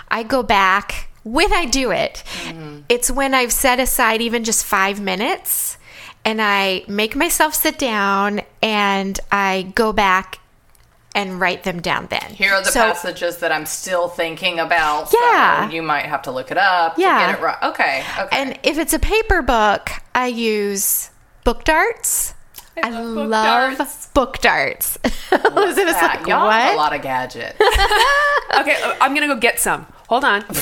I 0.10 0.24
go 0.24 0.44
back 0.44 1.10
when 1.24 1.52
I 1.54 1.66
do 1.66 1.92
it. 1.92 2.24
Mm-hmm. 2.44 2.82
It's 2.90 3.10
when 3.10 3.34
I've 3.34 3.52
set 3.52 3.80
aside 3.80 4.22
even 4.22 4.44
just 4.44 4.66
five 4.66 5.00
minutes 5.00 5.78
and 6.26 6.42
I 6.42 6.84
make 6.88 7.16
myself 7.16 7.54
sit 7.56 7.78
down 7.80 8.42
and 8.62 9.20
I 9.32 9.72
go 9.76 9.92
back 9.94 10.40
and 11.14 11.42
write 11.42 11.64
them 11.64 11.82
down 11.82 12.08
then. 12.10 12.24
Here 12.36 12.54
are 12.54 12.62
the 12.64 12.72
So- 12.72 12.80
passages 12.82 13.38
that 13.38 13.52
I'm 13.52 13.66
still 13.66 14.08
thinking 14.08 14.60
about. 14.60 15.14
Yeah. 15.14 15.68
So 15.68 15.74
you 15.76 15.82
might 15.82 16.06
have 16.06 16.22
to 16.24 16.32
look 16.32 16.52
it 16.52 16.58
up 16.58 16.98
Yeah. 16.98 17.20
to 17.20 17.26
get 17.34 17.40
it 17.40 17.44
right. 17.44 17.58
Okay. 17.64 18.04
Okay. 18.18 18.38
And 18.38 18.58
if 18.64 18.78
it's 18.78 18.94
a 18.94 19.00
paper 19.00 19.42
book, 19.42 19.92
I 20.16 20.28
use 20.28 21.10
book 21.44 21.64
darts. 21.66 22.34
I, 22.82 22.90
love 22.90 23.16
book 23.16 23.30
love 23.30 23.78
darts. 23.78 24.08
book 24.14 24.40
darts. 24.40 24.98
Elizabeth's 25.32 26.00
That- 26.00 26.20
like, 26.20 26.28
y'all 26.28 26.50
have 26.50 26.74
a 26.74 26.78
lot 26.78 26.94
of 26.96 27.02
gadgets. 27.02 27.58
Okay, 28.54 28.76
I'm 29.00 29.14
gonna 29.14 29.28
go 29.30 29.38
get 29.38 29.62
some. 29.62 29.86
Hold 30.10 30.26
on. 30.26 30.44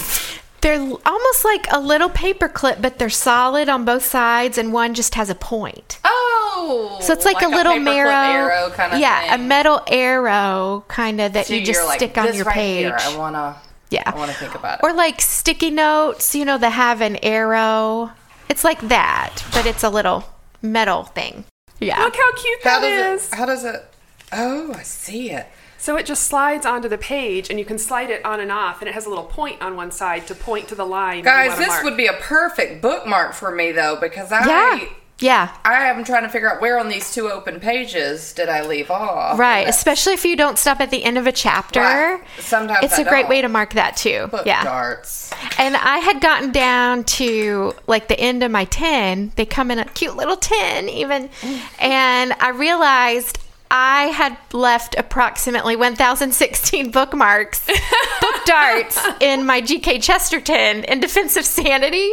They're 0.62 0.80
almost 0.80 1.46
like 1.46 1.68
a 1.72 1.80
little 1.80 2.10
paper 2.10 2.50
clip, 2.50 2.82
but 2.82 3.00
they're 3.00 3.10
solid 3.10 3.70
on 3.70 3.86
both 3.86 4.04
sides, 4.04 4.58
and 4.58 4.74
one 4.74 4.94
just 4.94 5.16
has 5.16 5.30
a 5.30 5.36
point. 5.36 6.00
Oh. 6.04 7.00
So 7.02 7.14
it's 7.14 7.26
like, 7.26 7.42
a 7.42 7.48
little 7.48 7.74
paperclip 7.74 7.84
marrow, 7.84 8.10
arrow 8.12 8.70
kind 8.72 8.94
of 8.94 9.00
yeah, 9.00 9.22
thing. 9.22 9.32
a 9.34 9.38
metal 9.48 9.82
arrow 9.88 10.84
kind 10.88 11.22
of 11.22 11.34
that 11.34 11.48
So 11.48 11.54
you 11.54 11.66
just 11.66 11.86
like, 11.86 12.00
stick 12.00 12.18
on 12.18 12.34
your 12.34 12.46
right 12.46 12.54
page. 12.54 12.86
Here, 12.86 12.98
I 13.00 13.18
wanna. 13.18 13.56
yeah, 13.90 14.04
I 14.06 14.16
wanna 14.16 14.34
think 14.34 14.56
about 14.56 14.80
it. 14.80 14.84
or 14.84 14.94
like 14.94 15.22
sticky 15.22 15.72
notes, 15.72 16.36
you 16.36 16.44
know, 16.46 16.58
that 16.58 16.72
have 16.72 17.02
an 17.02 17.18
arrow. 17.24 18.12
It's 18.50 18.64
like 18.64 18.82
that, 18.90 19.44
but 19.54 19.66
it's 19.66 19.84
a 19.84 19.90
little 19.90 20.26
metal 20.62 21.04
thing. 21.04 21.46
Yeah. 21.80 22.04
Look 22.04 22.16
how 22.16 22.34
cute 22.34 22.60
how 22.64 22.80
that 22.82 22.90
does 22.90 23.22
is. 23.22 23.32
it? 23.32 23.36
How 23.36 23.46
does 23.46 23.64
it? 23.64 23.86
Oh, 24.34 24.74
I 24.74 24.84
see 24.84 25.32
it. 25.32 25.48
So 25.80 25.96
it 25.96 26.06
just 26.06 26.24
slides 26.24 26.66
onto 26.66 26.90
the 26.90 26.98
page, 26.98 27.50
and 27.50 27.58
you 27.58 27.66
can 27.66 27.78
slide 27.78 28.10
it 28.10 28.24
on 28.26 28.40
and 28.40 28.52
off, 28.52 28.82
and 28.82 28.90
it 28.90 28.94
has 28.94 29.06
a 29.06 29.10
little 29.10 29.24
point 29.24 29.62
on 29.62 29.76
one 29.76 29.92
side 29.92 30.28
to 30.28 30.36
point 30.36 30.68
to 30.68 30.76
the 30.76 30.86
line. 30.86 31.24
Guys, 31.24 31.58
this 31.58 31.70
mark. 31.70 31.84
would 31.86 31.98
be 31.98 32.08
a 32.08 32.14
perfect 32.14 32.82
bookmark 32.82 33.34
for 33.34 33.50
me 33.50 33.72
though, 33.72 33.98
because 34.00 34.32
I 34.32 34.46
Yeah. 34.46 34.90
Yeah. 35.22 35.54
I 35.66 35.86
am 35.86 36.04
trying 36.04 36.24
to 36.24 36.30
figure 36.30 36.50
out 36.50 36.62
where 36.62 36.80
on 36.80 36.88
these 36.88 37.14
two 37.14 37.30
open 37.30 37.60
pages 37.60 38.32
did 38.34 38.48
I 38.48 38.66
leave 38.66 38.90
off. 38.90 39.38
Right, 39.38 39.62
And 39.62 39.70
especially 39.70 40.14
if 40.14 40.24
you 40.24 40.36
don't 40.36 40.58
stop 40.58 40.80
at 40.80 40.92
the 40.92 41.04
end 41.04 41.18
of 41.18 41.28
a 41.28 41.32
chapter. 41.32 41.82
Right. 41.82 42.22
Sometimes 42.40 42.86
it's 42.86 42.98
I 42.98 43.02
a 43.02 43.10
great 43.10 43.24
don't. 43.24 43.30
way 43.30 43.42
to 43.42 43.50
mark 43.50 43.74
that 43.74 43.98
too. 43.98 44.28
Book 44.28 44.46
yeah. 44.46 44.64
darts. 44.64 45.32
And 45.58 45.76
I 45.76 45.98
had 45.98 46.22
gotten 46.22 46.52
down 46.52 47.04
to 47.06 47.74
like 47.86 48.08
the 48.08 48.20
end 48.20 48.44
of 48.44 48.52
my 48.52 48.66
tin. 48.66 49.34
They 49.36 49.46
come 49.46 49.72
in 49.72 49.80
a 49.80 49.86
cute 49.86 50.16
little 50.16 50.38
tin, 50.38 50.88
even. 50.88 51.28
Mm. 51.42 51.82
And 51.82 52.34
I 52.40 52.50
realized 52.52 53.40
I 53.72 54.06
had 54.06 54.36
left 54.52 54.96
approximately 54.98 55.76
1,016 55.76 56.90
bookmarks, 56.92 57.66
book 57.68 58.36
darts 58.46 59.00
in 59.20 59.46
my 59.46 59.62
GK 59.62 60.02
Chesterton 60.02 60.84
in 60.86 61.00
defense 61.00 61.38
of 61.38 61.46
sanity. 61.46 62.10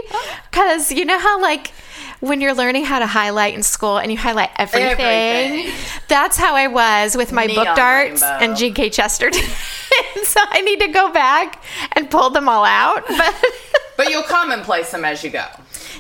Because 0.51 0.93
you 0.93 1.05
know 1.07 1.19
how, 1.19 1.41
like, 1.41 1.73
when 2.21 2.41
you're 2.43 2.55
learning 2.55 2.85
how 2.85 2.99
to 2.99 3.07
highlight 3.07 3.55
in 3.55 3.63
school 3.63 3.97
and 3.99 4.11
you 4.13 4.19
highlight 4.19 4.51
everything, 4.57 4.91
Everything. 5.61 5.75
that's 6.09 6.37
how 6.37 6.55
I 6.55 6.67
was 6.67 7.17
with 7.17 7.33
my 7.33 7.47
book 7.47 7.75
darts 7.77 8.23
rainbow. 8.23 8.45
and 8.45 8.55
GK 8.55 8.93
Chesterton. 8.93 9.41
so 10.25 10.41
I 10.43 10.61
need 10.63 10.81
to 10.81 10.89
go 10.89 11.11
back 11.13 11.63
and 11.93 12.11
pull 12.11 12.31
them 12.31 12.49
all 12.49 12.65
out. 12.65 13.05
But 13.97 14.05
But 14.05 14.11
you'll 14.11 14.25
commonplace 14.25 14.91
them 14.91 15.07
as 15.07 15.25
you 15.25 15.31
go. 15.31 15.45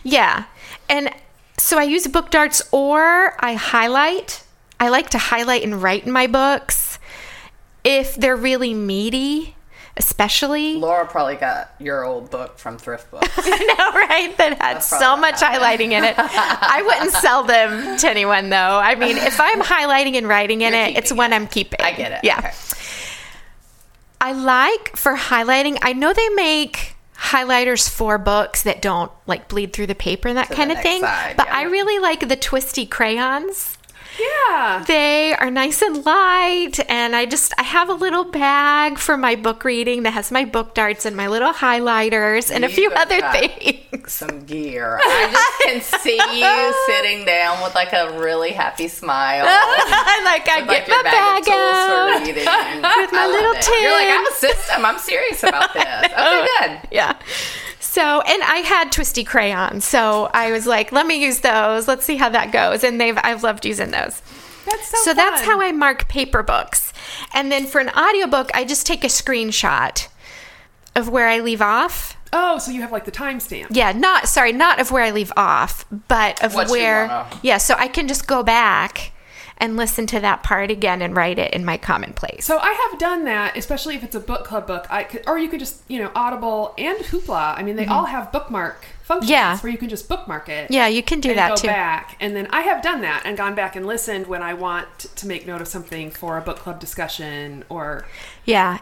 yeah. 0.04 0.44
And 0.90 1.08
so 1.56 1.78
I 1.78 1.84
use 1.84 2.06
book 2.06 2.30
darts 2.30 2.62
or 2.72 3.34
I 3.42 3.54
highlight. 3.54 4.42
I 4.78 4.88
like 4.88 5.10
to 5.10 5.18
highlight 5.18 5.62
and 5.62 5.82
write 5.82 6.06
in 6.06 6.12
my 6.12 6.26
books. 6.26 6.98
If 7.84 8.16
they're 8.16 8.36
really 8.36 8.74
meaty, 8.74 9.54
especially. 9.96 10.74
Laura 10.74 11.06
probably 11.06 11.36
got 11.36 11.72
your 11.78 12.04
old 12.04 12.30
book 12.30 12.58
from 12.58 12.78
Thrift 12.78 13.10
Books. 13.10 13.28
I 13.36 13.58
know, 13.58 13.92
right? 13.98 14.36
That 14.36 14.60
had 14.60 14.80
so 14.80 14.98
probably 14.98 15.20
much 15.22 15.36
highlighting 15.36 15.92
in 15.92 16.04
it. 16.04 16.14
I 16.18 16.82
wouldn't 16.84 17.12
sell 17.22 17.44
them 17.44 17.96
to 17.98 18.08
anyone, 18.08 18.50
though. 18.50 18.56
I 18.56 18.94
mean, 18.96 19.16
if 19.16 19.40
I'm 19.40 19.60
highlighting 19.60 20.16
and 20.16 20.28
writing 20.28 20.60
in 20.60 20.72
You're 20.72 20.82
it, 20.82 20.96
it's 20.96 21.12
one 21.12 21.32
I'm 21.32 21.46
keeping. 21.46 21.80
I 21.80 21.92
get 21.92 22.12
it. 22.12 22.20
Yeah. 22.22 22.38
Okay. 22.38 22.52
I 24.20 24.32
like 24.32 24.96
for 24.96 25.14
highlighting, 25.14 25.78
I 25.82 25.92
know 25.92 26.12
they 26.12 26.28
make 26.30 26.96
highlighters 27.16 27.88
for 27.88 28.18
books 28.18 28.62
that 28.62 28.82
don't 28.82 29.10
like 29.26 29.48
bleed 29.48 29.72
through 29.72 29.86
the 29.86 29.94
paper 29.94 30.28
and 30.28 30.36
that 30.36 30.48
the 30.48 30.54
kind 30.54 30.72
of 30.72 30.80
thing. 30.80 31.00
side, 31.00 31.36
but 31.36 31.46
yeah. 31.46 31.56
I 31.56 31.62
really 31.62 31.98
like 31.98 32.28
the 32.28 32.36
twisty 32.36 32.86
crayons. 32.86 33.75
Yeah. 34.18 34.84
They 34.86 35.34
are 35.34 35.50
nice 35.50 35.82
and 35.82 36.04
light, 36.04 36.78
and 36.88 37.14
I 37.14 37.26
just 37.26 37.52
I 37.58 37.62
have 37.62 37.88
a 37.88 37.94
little 37.94 38.24
bag 38.24 38.98
for 38.98 39.16
my 39.16 39.36
book 39.36 39.64
reading 39.64 40.02
that 40.04 40.12
has 40.12 40.30
my 40.30 40.44
book 40.44 40.74
darts 40.74 41.04
and 41.04 41.16
my 41.16 41.28
little 41.28 41.52
highlighters 41.52 42.50
and 42.50 42.64
a 42.64 42.68
few 42.68 42.90
other 42.92 43.20
things. 43.32 44.12
Some 44.12 44.44
gear. 44.44 44.98
I 45.02 45.28
just 45.32 45.62
can 45.92 46.00
see 46.00 46.16
you 46.38 46.74
sitting 46.94 47.24
down 47.26 47.62
with 47.62 47.74
like 47.74 47.92
a 47.92 48.18
really 48.18 48.50
happy 48.52 48.88
smile. 48.88 49.44
Like 50.26 50.48
I 50.48 50.58
With, 50.60 50.68
like 50.68 50.86
get 50.86 50.88
your 50.88 50.96
my 50.96 51.02
bag, 51.04 51.44
bag 51.44 51.52
out. 51.52 52.26
With 52.26 53.12
my 53.12 53.18
I 53.20 53.26
little 53.26 53.52
it. 53.52 53.68
You're 53.80 53.92
like. 53.92 54.08
I'm 54.08 54.26
a 54.26 54.34
system. 54.34 54.84
I'm 54.84 54.98
serious 54.98 55.42
about 55.42 55.72
this. 55.72 55.82
Okay, 56.06 56.14
oh, 56.16 56.46
good. 56.60 56.80
Yeah. 56.90 57.14
So, 57.96 58.20
and 58.20 58.42
I 58.42 58.56
had 58.58 58.92
twisty 58.92 59.24
crayons, 59.24 59.86
so 59.86 60.28
I 60.34 60.52
was 60.52 60.66
like, 60.66 60.92
let 60.92 61.06
me 61.06 61.14
use 61.24 61.40
those. 61.40 61.88
Let's 61.88 62.04
see 62.04 62.16
how 62.16 62.28
that 62.28 62.52
goes. 62.52 62.84
And 62.84 63.00
they've 63.00 63.18
I've 63.22 63.42
loved 63.42 63.64
using 63.64 63.90
those. 63.90 64.20
That's 64.66 64.88
so 64.90 64.98
So 64.98 65.14
that's 65.14 65.40
how 65.40 65.62
I 65.62 65.72
mark 65.72 66.06
paper 66.06 66.42
books. 66.42 66.92
And 67.32 67.50
then 67.50 67.64
for 67.64 67.80
an 67.80 67.88
audiobook, 67.88 68.50
I 68.52 68.64
just 68.66 68.86
take 68.86 69.02
a 69.02 69.06
screenshot 69.06 70.08
of 70.94 71.08
where 71.08 71.26
I 71.26 71.38
leave 71.38 71.62
off. 71.62 72.18
Oh, 72.34 72.58
so 72.58 72.70
you 72.70 72.82
have 72.82 72.92
like 72.92 73.06
the 73.06 73.12
timestamp. 73.12 73.68
Yeah, 73.70 73.92
not 73.92 74.28
sorry, 74.28 74.52
not 74.52 74.78
of 74.78 74.90
where 74.90 75.02
I 75.02 75.10
leave 75.10 75.32
off, 75.34 75.86
but 76.08 76.44
of 76.44 76.54
What 76.54 76.66
you 76.66 76.72
where 76.72 77.06
wanna- 77.06 77.26
Yeah, 77.42 77.56
so 77.56 77.76
I 77.78 77.88
can 77.88 78.08
just 78.08 78.26
go 78.26 78.42
back 78.42 79.12
and 79.58 79.76
listen 79.76 80.06
to 80.08 80.20
that 80.20 80.42
part 80.42 80.70
again 80.70 81.00
and 81.02 81.16
write 81.16 81.38
it 81.38 81.52
in 81.54 81.64
my 81.64 81.76
commonplace. 81.78 82.44
So 82.44 82.58
I 82.58 82.72
have 82.90 82.98
done 82.98 83.24
that, 83.24 83.56
especially 83.56 83.94
if 83.96 84.04
it's 84.04 84.14
a 84.14 84.20
book 84.20 84.44
club 84.44 84.66
book. 84.66 84.86
I 84.90 85.04
could, 85.04 85.22
or 85.26 85.38
you 85.38 85.48
could 85.48 85.60
just, 85.60 85.82
you 85.88 85.98
know, 86.02 86.10
Audible 86.14 86.74
and 86.78 86.98
Hoopla. 86.98 87.56
I 87.56 87.62
mean, 87.62 87.76
they 87.76 87.86
all 87.86 88.04
have 88.06 88.30
bookmark 88.32 88.84
functions 89.02 89.30
Mm-hmm. 89.30 89.30
Yeah. 89.32 89.58
where 89.58 89.72
you 89.72 89.78
can 89.78 89.88
just 89.88 90.08
bookmark 90.08 90.48
it. 90.48 90.70
yeah, 90.70 90.88
you 90.88 91.02
can 91.02 91.20
do 91.20 91.30
and 91.30 91.38
that 91.38 91.48
go 91.50 91.54
too. 91.56 91.68
back, 91.68 92.16
and 92.20 92.34
then 92.34 92.48
I 92.50 92.62
have 92.62 92.82
done 92.82 93.00
that 93.02 93.22
and 93.24 93.36
gone 93.36 93.54
back 93.54 93.76
and 93.76 93.86
listened 93.86 94.26
when 94.26 94.42
I 94.42 94.54
want 94.54 94.98
to 94.98 95.26
make 95.28 95.46
note 95.46 95.60
of 95.60 95.68
something 95.68 96.10
for 96.10 96.36
a 96.36 96.40
book 96.40 96.58
club 96.58 96.80
discussion 96.80 97.64
or 97.68 98.04
Yeah. 98.44 98.78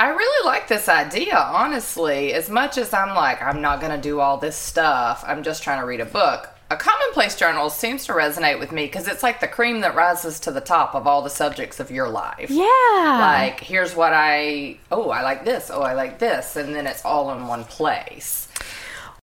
I 0.00 0.08
really 0.10 0.46
like 0.46 0.68
this 0.68 0.88
idea, 0.88 1.36
honestly. 1.36 2.32
As 2.32 2.48
much 2.48 2.78
as 2.78 2.92
I'm 2.94 3.16
like, 3.16 3.42
I'm 3.42 3.60
not 3.60 3.80
going 3.80 3.90
to 3.92 4.00
do 4.00 4.20
all 4.20 4.36
this 4.36 4.54
stuff, 4.56 5.24
I'm 5.26 5.42
just 5.42 5.62
trying 5.64 5.80
to 5.80 5.86
read 5.86 6.00
a 6.00 6.04
book. 6.04 6.50
A 6.70 6.76
commonplace 6.76 7.34
journal 7.34 7.70
seems 7.70 8.04
to 8.04 8.12
resonate 8.12 8.58
with 8.58 8.72
me 8.72 8.84
because 8.84 9.08
it's 9.08 9.22
like 9.22 9.40
the 9.40 9.48
cream 9.48 9.80
that 9.80 9.94
rises 9.94 10.38
to 10.40 10.50
the 10.50 10.60
top 10.60 10.94
of 10.94 11.06
all 11.06 11.22
the 11.22 11.30
subjects 11.30 11.80
of 11.80 11.90
your 11.90 12.10
life. 12.10 12.50
Yeah. 12.50 12.66
Like, 12.66 13.60
here's 13.60 13.96
what 13.96 14.12
I, 14.12 14.76
oh, 14.92 15.08
I 15.08 15.22
like 15.22 15.46
this, 15.46 15.70
oh, 15.72 15.80
I 15.80 15.94
like 15.94 16.18
this, 16.18 16.56
and 16.56 16.74
then 16.74 16.86
it's 16.86 17.06
all 17.06 17.32
in 17.32 17.46
one 17.46 17.64
place. 17.64 18.48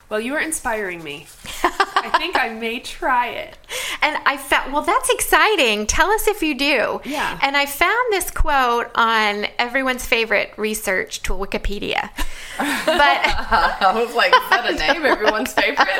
Well, 0.08 0.18
you 0.18 0.34
are 0.34 0.40
inspiring 0.40 1.04
me. 1.04 1.28
I 2.02 2.18
think 2.18 2.36
I 2.36 2.48
may 2.50 2.80
try 2.80 3.28
it. 3.28 3.56
And 4.02 4.16
I 4.26 4.36
found, 4.36 4.72
well, 4.72 4.82
that's 4.82 5.10
exciting. 5.10 5.86
Tell 5.86 6.10
us 6.10 6.26
if 6.26 6.42
you 6.42 6.56
do. 6.56 7.00
Yeah. 7.04 7.38
And 7.42 7.56
I 7.56 7.66
found 7.66 8.12
this 8.12 8.30
quote 8.30 8.90
on 8.94 9.46
everyone's 9.58 10.06
favorite 10.06 10.52
research 10.56 11.22
tool, 11.22 11.38
Wikipedia. 11.38 12.10
But 12.56 12.66
I 12.96 13.92
was 13.94 14.14
like, 14.14 14.32
is 14.34 14.50
that 14.50 14.70
a 14.70 14.74
name? 14.92 15.04
Everyone's 15.04 15.52
favorite? 15.52 15.78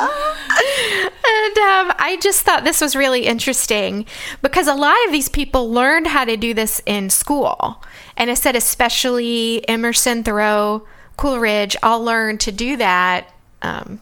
and 0.00 1.58
um, 1.58 1.94
I 1.98 2.18
just 2.22 2.42
thought 2.42 2.64
this 2.64 2.80
was 2.80 2.94
really 2.94 3.26
interesting 3.26 4.06
because 4.42 4.66
a 4.66 4.74
lot 4.74 4.96
of 5.06 5.12
these 5.12 5.28
people 5.28 5.70
learned 5.70 6.06
how 6.06 6.24
to 6.24 6.36
do 6.36 6.54
this 6.54 6.80
in 6.86 7.10
school. 7.10 7.82
And 8.16 8.30
it 8.30 8.36
said, 8.36 8.56
especially 8.56 9.68
Emerson, 9.68 10.22
Thoreau, 10.22 10.86
Coleridge, 11.16 11.76
all 11.82 12.02
learned 12.02 12.40
to 12.40 12.52
do 12.52 12.76
that 12.76 13.32
um, 13.62 14.00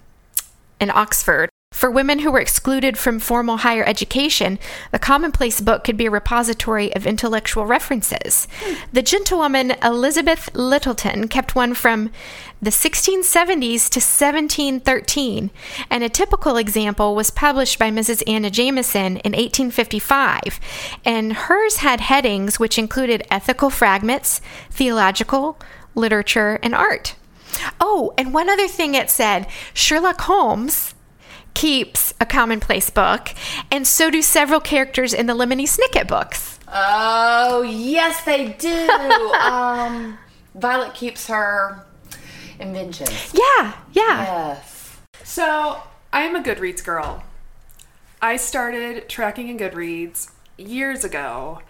in 0.80 0.90
Oxford. 0.90 1.50
For 1.72 1.90
women 1.90 2.20
who 2.20 2.32
were 2.32 2.40
excluded 2.40 2.96
from 2.96 3.20
formal 3.20 3.58
higher 3.58 3.84
education, 3.84 4.58
the 4.90 4.98
commonplace 4.98 5.60
book 5.60 5.84
could 5.84 5.98
be 5.98 6.06
a 6.06 6.10
repository 6.10 6.92
of 6.96 7.06
intellectual 7.06 7.66
references. 7.66 8.48
The 8.92 9.02
gentlewoman 9.02 9.72
Elizabeth 9.82 10.48
Lyttelton 10.54 11.28
kept 11.28 11.54
one 11.54 11.74
from 11.74 12.10
the 12.60 12.70
1670s 12.70 13.88
to 13.90 14.00
1713, 14.00 15.50
and 15.90 16.02
a 16.02 16.08
typical 16.08 16.56
example 16.56 17.14
was 17.14 17.30
published 17.30 17.78
by 17.78 17.90
Mrs. 17.90 18.22
Anna 18.26 18.50
Jameson 18.50 19.18
in 19.18 19.32
1855. 19.32 20.58
And 21.04 21.34
hers 21.34 21.76
had 21.76 22.00
headings 22.00 22.58
which 22.58 22.78
included 22.78 23.26
ethical 23.30 23.68
fragments, 23.68 24.40
theological, 24.70 25.58
literature, 25.94 26.58
and 26.62 26.74
art. 26.74 27.14
Oh, 27.80 28.12
and 28.18 28.34
one 28.34 28.48
other 28.48 28.68
thing 28.68 28.94
it 28.94 29.10
said 29.10 29.46
Sherlock 29.74 30.20
Holmes 30.22 30.94
keeps 31.54 32.14
a 32.20 32.26
commonplace 32.26 32.90
book, 32.90 33.30
and 33.70 33.86
so 33.86 34.10
do 34.10 34.22
several 34.22 34.60
characters 34.60 35.12
in 35.12 35.26
the 35.26 35.34
Lemony 35.34 35.64
Snicket 35.64 36.06
books. 36.06 36.58
Oh, 36.72 37.62
yes, 37.62 38.22
they 38.24 38.48
do. 38.52 38.90
um, 39.40 40.18
Violet 40.54 40.94
keeps 40.94 41.26
her 41.28 41.84
inventions. 42.58 43.32
Yeah, 43.32 43.74
yeah. 43.92 44.22
Yes. 44.22 44.98
So 45.24 45.82
I'm 46.12 46.36
a 46.36 46.42
Goodreads 46.42 46.84
girl. 46.84 47.24
I 48.20 48.36
started 48.36 49.08
tracking 49.08 49.48
in 49.48 49.58
Goodreads 49.58 50.30
years 50.56 51.04
ago. 51.04 51.62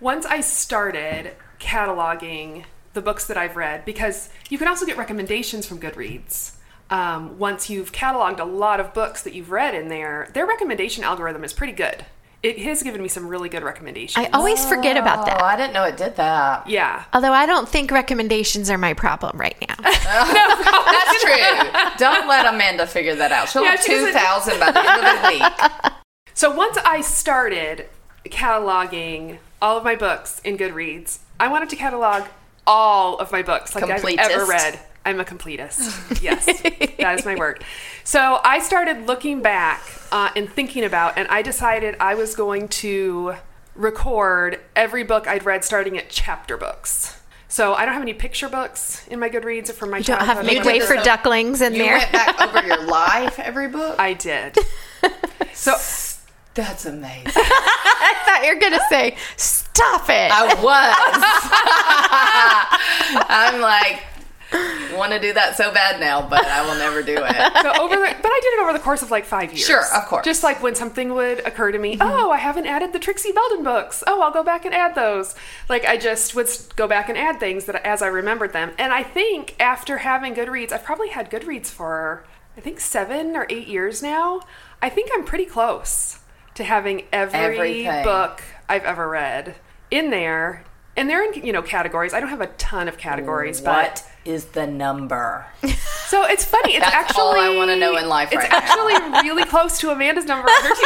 once 0.00 0.24
I 0.26 0.40
started 0.40 1.32
cataloging 1.58 2.64
the 2.96 3.02
books 3.02 3.26
that 3.28 3.36
I've 3.36 3.54
read, 3.56 3.84
because 3.84 4.28
you 4.50 4.58
can 4.58 4.66
also 4.66 4.84
get 4.84 4.96
recommendations 4.96 5.66
from 5.66 5.78
Goodreads. 5.78 6.52
Um, 6.90 7.38
once 7.38 7.68
you've 7.70 7.92
cataloged 7.92 8.40
a 8.40 8.44
lot 8.44 8.80
of 8.80 8.92
books 8.94 9.22
that 9.22 9.34
you've 9.34 9.50
read 9.52 9.74
in 9.74 9.88
there, 9.88 10.28
their 10.34 10.46
recommendation 10.46 11.04
algorithm 11.04 11.44
is 11.44 11.52
pretty 11.52 11.72
good. 11.72 12.04
It 12.42 12.58
has 12.60 12.82
given 12.82 13.02
me 13.02 13.08
some 13.08 13.26
really 13.26 13.48
good 13.48 13.64
recommendations. 13.64 14.24
I 14.24 14.30
always 14.30 14.64
forget 14.64 14.96
about 14.96 15.26
that. 15.26 15.40
Oh. 15.42 15.44
I 15.44 15.56
didn't 15.56 15.72
know 15.72 15.82
it 15.84 15.96
did 15.96 16.14
that. 16.16 16.68
yeah. 16.68 17.04
Although 17.12 17.32
I 17.32 17.44
don't 17.46 17.68
think 17.68 17.90
recommendations 17.90 18.70
are 18.70 18.78
my 18.78 18.94
problem 18.94 19.36
right 19.36 19.56
now. 19.66 19.74
That's 19.80 21.22
true. 21.22 21.96
Don't 21.98 22.28
let 22.28 22.46
Amanda 22.46 22.86
figure 22.86 23.16
that 23.16 23.32
out. 23.32 23.48
She'll 23.48 23.64
Yeah, 23.64 23.70
have 23.72 23.80
she 23.82 23.92
2,000 23.92 24.60
by 24.60 24.70
the 24.70 24.80
end 24.80 25.06
of 25.06 25.22
the 25.22 25.28
week. 25.28 25.92
So 26.34 26.54
once 26.54 26.76
I 26.84 27.00
started 27.00 27.86
cataloging 28.26 29.38
all 29.62 29.78
of 29.78 29.84
my 29.84 29.96
books 29.96 30.38
in 30.44 30.58
Goodreads, 30.58 31.20
I 31.40 31.48
wanted 31.48 31.70
to 31.70 31.76
catalog 31.76 32.24
all 32.66 33.18
of 33.18 33.30
my 33.32 33.42
books 33.42 33.74
like 33.74 33.84
I've 33.84 34.04
ever 34.18 34.44
read. 34.46 34.78
I'm 35.04 35.20
a 35.20 35.24
completist. 35.24 36.20
Yes, 36.22 36.46
that 36.98 37.18
is 37.18 37.24
my 37.24 37.36
word. 37.36 37.62
So 38.02 38.40
I 38.42 38.58
started 38.58 39.06
looking 39.06 39.40
back 39.42 39.80
uh, 40.10 40.30
and 40.34 40.50
thinking 40.50 40.84
about, 40.84 41.16
and 41.16 41.28
I 41.28 41.42
decided 41.42 41.94
I 42.00 42.14
was 42.16 42.34
going 42.34 42.68
to 42.68 43.34
record 43.76 44.58
every 44.74 45.04
book 45.04 45.28
I'd 45.28 45.44
read 45.44 45.64
starting 45.64 45.96
at 45.98 46.08
chapter 46.10 46.56
books. 46.56 47.20
So 47.48 47.74
I 47.74 47.84
don't 47.84 47.94
have 47.94 48.02
any 48.02 48.14
picture 48.14 48.48
books 48.48 49.06
in 49.06 49.20
my 49.20 49.28
Goodreads 49.30 49.70
or 49.70 49.74
from 49.74 49.90
my 49.90 49.98
You 49.98 50.04
don't 50.04 50.18
have 50.18 50.38
childhood. 50.38 50.54
Midway 50.56 50.80
for 50.80 50.96
this- 50.96 51.04
Ducklings 51.04 51.60
in 51.62 51.74
You 51.74 51.84
there. 51.84 51.98
went 51.98 52.12
back 52.12 52.40
over 52.40 52.66
your 52.66 52.82
life, 52.86 53.38
every 53.38 53.68
book? 53.68 53.96
I 54.00 54.14
did. 54.14 54.56
So 55.52 55.74
That's 56.56 56.86
amazing. 56.86 57.22
I 57.36 58.14
thought 58.24 58.46
you 58.46 58.54
were 58.54 58.60
going 58.60 58.72
to 58.72 58.82
say, 58.88 59.16
stop 59.36 60.08
it. 60.08 60.30
I 60.32 60.54
was. 60.54 61.22
I'm 63.28 63.60
like, 63.60 64.02
want 64.96 65.12
to 65.12 65.20
do 65.20 65.34
that 65.34 65.54
so 65.58 65.70
bad 65.70 66.00
now, 66.00 66.26
but 66.26 66.46
I 66.46 66.66
will 66.66 66.78
never 66.78 67.02
do 67.02 67.14
it. 67.18 67.62
so 67.62 67.82
over 67.82 67.94
the, 67.94 68.16
but 68.22 68.30
I 68.32 68.40
did 68.42 68.54
it 68.54 68.60
over 68.62 68.72
the 68.72 68.78
course 68.78 69.02
of 69.02 69.10
like 69.10 69.26
five 69.26 69.52
years. 69.52 69.66
Sure, 69.66 69.84
of 69.94 70.06
course. 70.06 70.24
Just 70.24 70.42
like 70.42 70.62
when 70.62 70.74
something 70.74 71.12
would 71.12 71.40
occur 71.40 71.72
to 71.72 71.78
me, 71.78 71.98
mm-hmm. 71.98 72.08
oh, 72.08 72.30
I 72.30 72.38
haven't 72.38 72.64
added 72.64 72.94
the 72.94 72.98
Trixie 72.98 73.32
Belden 73.32 73.62
books. 73.62 74.02
Oh, 74.06 74.22
I'll 74.22 74.32
go 74.32 74.42
back 74.42 74.64
and 74.64 74.74
add 74.74 74.94
those. 74.94 75.34
Like 75.68 75.84
I 75.84 75.98
just 75.98 76.34
would 76.34 76.48
go 76.74 76.88
back 76.88 77.10
and 77.10 77.18
add 77.18 77.38
things 77.38 77.66
that 77.66 77.86
as 77.86 78.00
I 78.00 78.06
remembered 78.06 78.54
them. 78.54 78.72
And 78.78 78.94
I 78.94 79.02
think 79.02 79.56
after 79.60 79.98
having 79.98 80.34
Goodreads, 80.34 80.72
I've 80.72 80.84
probably 80.84 81.10
had 81.10 81.30
Goodreads 81.30 81.66
for 81.66 82.24
I 82.56 82.62
think 82.62 82.80
seven 82.80 83.36
or 83.36 83.46
eight 83.50 83.68
years 83.68 84.02
now. 84.02 84.40
I 84.80 84.88
think 84.88 85.10
I'm 85.12 85.24
pretty 85.24 85.44
close 85.44 86.20
to 86.56 86.64
having 86.64 87.04
every 87.12 87.38
Everything. 87.84 88.04
book 88.04 88.42
I've 88.68 88.84
ever 88.84 89.08
read 89.08 89.54
in 89.90 90.10
there. 90.10 90.64
And 90.98 91.10
they're 91.10 91.22
in 91.30 91.44
you 91.46 91.52
know 91.52 91.60
categories. 91.60 92.14
I 92.14 92.20
don't 92.20 92.30
have 92.30 92.40
a 92.40 92.46
ton 92.46 92.88
of 92.88 92.96
categories, 92.96 93.60
but 93.60 93.76
What 93.90 94.04
is 94.24 94.46
the 94.46 94.66
number? 94.66 95.44
so 96.08 96.24
it's 96.24 96.42
funny. 96.42 96.74
It's 96.76 96.82
That's 96.86 96.94
actually 96.94 97.20
all 97.22 97.38
I 97.38 97.54
wanna 97.54 97.76
know 97.76 97.98
in 97.98 98.08
life 98.08 98.30
It's 98.32 98.40
right 98.42 98.50
now. 98.50 98.56
actually 98.58 98.94
really 99.28 99.44
close 99.44 99.78
to 99.80 99.90
Amanda's 99.90 100.24
number 100.24 100.48
on 100.48 100.62
her 100.62 100.70
TBR. 100.70 100.76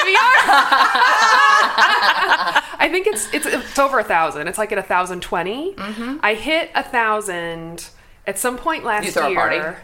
I 2.82 2.88
think 2.90 3.06
it's, 3.06 3.32
it's 3.32 3.46
it's 3.46 3.78
over 3.78 4.00
a 4.00 4.04
thousand. 4.04 4.48
It's 4.48 4.58
like 4.58 4.72
at 4.72 4.78
a 4.78 4.82
thousand 4.82 5.24
I 5.30 6.34
hit 6.34 6.70
a 6.74 6.82
thousand 6.82 7.88
at 8.26 8.36
some 8.38 8.56
point 8.58 8.84
last 8.84 9.04
Mm-hmm. 9.04 9.06
You 9.06 9.12
throw 9.12 9.26
a 9.26 9.30
year. 9.30 9.38
party? 9.62 9.76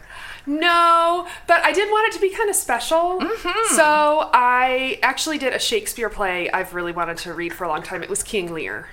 No, 0.46 1.26
but 1.46 1.62
I 1.64 1.72
did 1.72 1.90
want 1.90 2.09
it 2.09 2.16
to 2.16 2.20
be 2.20 2.30
kind 2.30 2.48
of 2.48 2.56
special. 2.56 3.18
Mm-hmm. 3.20 3.74
So 3.74 4.30
I 4.32 4.98
actually 5.02 5.38
did 5.38 5.52
a 5.52 5.59
Shakespeare 5.59 6.09
play 6.09 6.48
I've 6.50 6.72
really 6.74 6.92
wanted 6.92 7.16
to 7.18 7.35
read 7.35 7.52
for 7.52 7.64
a 7.64 7.68
long 7.68 7.82
time. 7.82 8.02
It 8.02 8.09
was 8.09 8.22
King 8.22 8.52
Lear. 8.54 8.88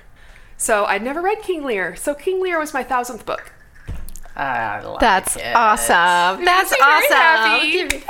So 0.57 0.85
I'd 0.85 1.03
never 1.03 1.21
read 1.21 1.41
King 1.41 1.63
Lear. 1.63 1.95
So 1.95 2.13
King 2.15 2.41
Lear 2.41 2.57
was 2.59 2.73
my 2.73 2.83
thousandth 2.83 3.25
book. 3.25 3.53
I 4.35 4.81
like 4.81 4.99
That's 4.99 5.35
it. 5.35 5.55
awesome. 5.55 6.43
That's 6.43 6.73
awesome. 6.73 7.09
That 7.09 7.59
is 7.85 8.03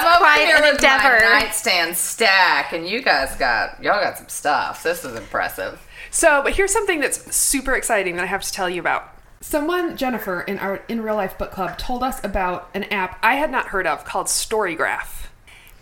I'm 0.00 0.06
over 0.06 0.18
quite 0.18 0.46
here 0.46 0.56
an 0.56 0.62
with 0.62 0.80
my 0.82 0.88
endeavor. 0.88 1.18
nightstand 1.20 1.96
stack, 1.96 2.72
and 2.72 2.88
you 2.88 3.02
guys 3.02 3.36
got 3.36 3.82
y'all 3.82 4.00
got 4.02 4.16
some 4.16 4.28
stuff. 4.28 4.82
This 4.82 5.04
is 5.04 5.14
impressive. 5.14 5.86
So, 6.10 6.42
but 6.42 6.54
here's 6.54 6.72
something 6.72 7.00
that's 7.00 7.34
super 7.34 7.74
exciting 7.74 8.16
that 8.16 8.22
I 8.22 8.26
have 8.26 8.42
to 8.42 8.52
tell 8.52 8.70
you 8.70 8.80
about. 8.80 9.12
Someone, 9.48 9.96
Jennifer, 9.96 10.40
in 10.40 10.58
our 10.58 10.82
in 10.88 11.02
real 11.02 11.14
life 11.14 11.38
book 11.38 11.52
club, 11.52 11.78
told 11.78 12.02
us 12.02 12.18
about 12.24 12.68
an 12.74 12.82
app 12.84 13.16
I 13.22 13.34
had 13.34 13.48
not 13.48 13.66
heard 13.66 13.86
of 13.86 14.04
called 14.04 14.26
Storygraph. 14.26 15.28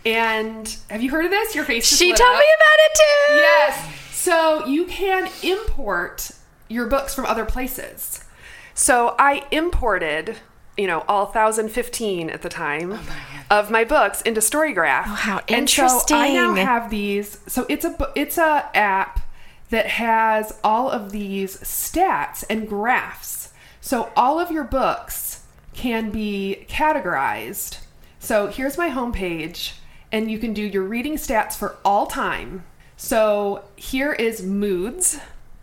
And 0.05 0.77
have 0.87 1.01
you 1.01 1.09
heard 1.09 1.25
of 1.25 1.31
this? 1.31 1.55
Your 1.55 1.65
face. 1.65 1.83
She 1.83 2.09
told 2.09 2.35
up. 2.35 2.39
me 2.39 2.45
about 2.45 2.77
it 2.77 2.93
too. 2.93 3.35
Yes. 3.37 3.95
So 4.11 4.65
you 4.67 4.85
can 4.85 5.31
import 5.41 6.29
your 6.67 6.85
books 6.85 7.15
from 7.15 7.25
other 7.25 7.43
places. 7.43 8.23
So 8.75 9.15
I 9.17 9.47
imported, 9.49 10.35
you 10.77 10.85
know, 10.85 11.03
all 11.07 11.25
1015 11.25 12.29
at 12.29 12.43
the 12.43 12.49
time 12.49 12.91
oh, 12.93 13.45
of 13.49 13.71
my 13.71 13.83
books 13.83 14.21
into 14.21 14.41
Storygraph. 14.41 15.05
Oh, 15.07 15.15
how 15.15 15.41
interesting! 15.47 15.87
And 15.87 16.01
so 16.07 16.15
I 16.17 16.33
now 16.33 16.53
have 16.53 16.91
these. 16.91 17.39
So 17.47 17.65
it's 17.67 17.83
a 17.83 18.11
it's 18.15 18.37
a 18.37 18.69
app 18.75 19.21
that 19.71 19.87
has 19.87 20.59
all 20.63 20.91
of 20.91 21.11
these 21.11 21.57
stats 21.57 22.43
and 22.47 22.69
graphs. 22.69 23.34
So 23.85 24.11
all 24.15 24.39
of 24.39 24.49
your 24.49 24.63
books 24.63 25.43
can 25.75 26.09
be 26.09 26.65
categorized. 26.67 27.77
So 28.17 28.47
here's 28.47 28.79
my 28.79 28.89
homepage, 28.89 29.73
and 30.11 30.31
you 30.31 30.39
can 30.39 30.55
do 30.55 30.63
your 30.63 30.81
reading 30.81 31.17
stats 31.17 31.55
for 31.55 31.75
all 31.85 32.07
time. 32.07 32.63
So 32.97 33.63
here 33.75 34.11
is 34.11 34.41
moods. 34.41 35.19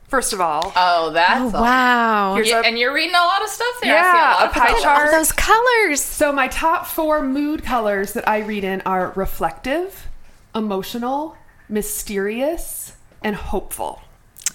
First 0.06 0.32
of 0.32 0.40
all, 0.40 0.72
Oh, 0.76 1.10
that's 1.10 1.52
Oh, 1.52 1.60
wow. 1.62 2.36
Here's 2.36 2.48
Yeah, 2.48 2.60
a- 2.60 2.62
and 2.64 2.78
you're 2.78 2.94
reading 2.94 3.16
a 3.16 3.18
lot 3.24 3.42
of 3.42 3.48
stuff 3.48 3.74
there. 3.82 3.98
I 3.98 4.02
see 4.02 4.06
Yeah, 4.16 4.30
a 4.30 4.34
lot 4.34 4.42
a 4.42 4.46
of 4.46 4.52
pie 4.52 4.66
colors. 4.68 4.82
chart. 4.84 5.10
Those 5.10 5.32
colors. 5.32 6.00
So 6.00 6.30
my 6.30 6.46
top 6.46 6.86
four 6.86 7.24
mood 7.24 7.64
colors 7.64 8.12
that 8.12 8.28
I 8.28 8.38
read 8.38 8.62
in 8.62 8.82
are 8.82 9.12
reflective, 9.16 10.06
emotional, 10.54 11.36
mysterious, 11.68 12.92
and 13.24 13.34
hopeful. 13.34 14.00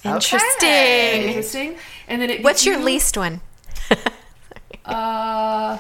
Interesting. 0.06 1.24
Interesting. 1.24 1.76
And 2.08 2.22
then 2.22 2.30
it 2.30 2.44
What's 2.46 2.66
your 2.66 2.78
you, 2.78 2.86
least 2.86 3.18
one? 3.18 3.42
uh 4.86 5.78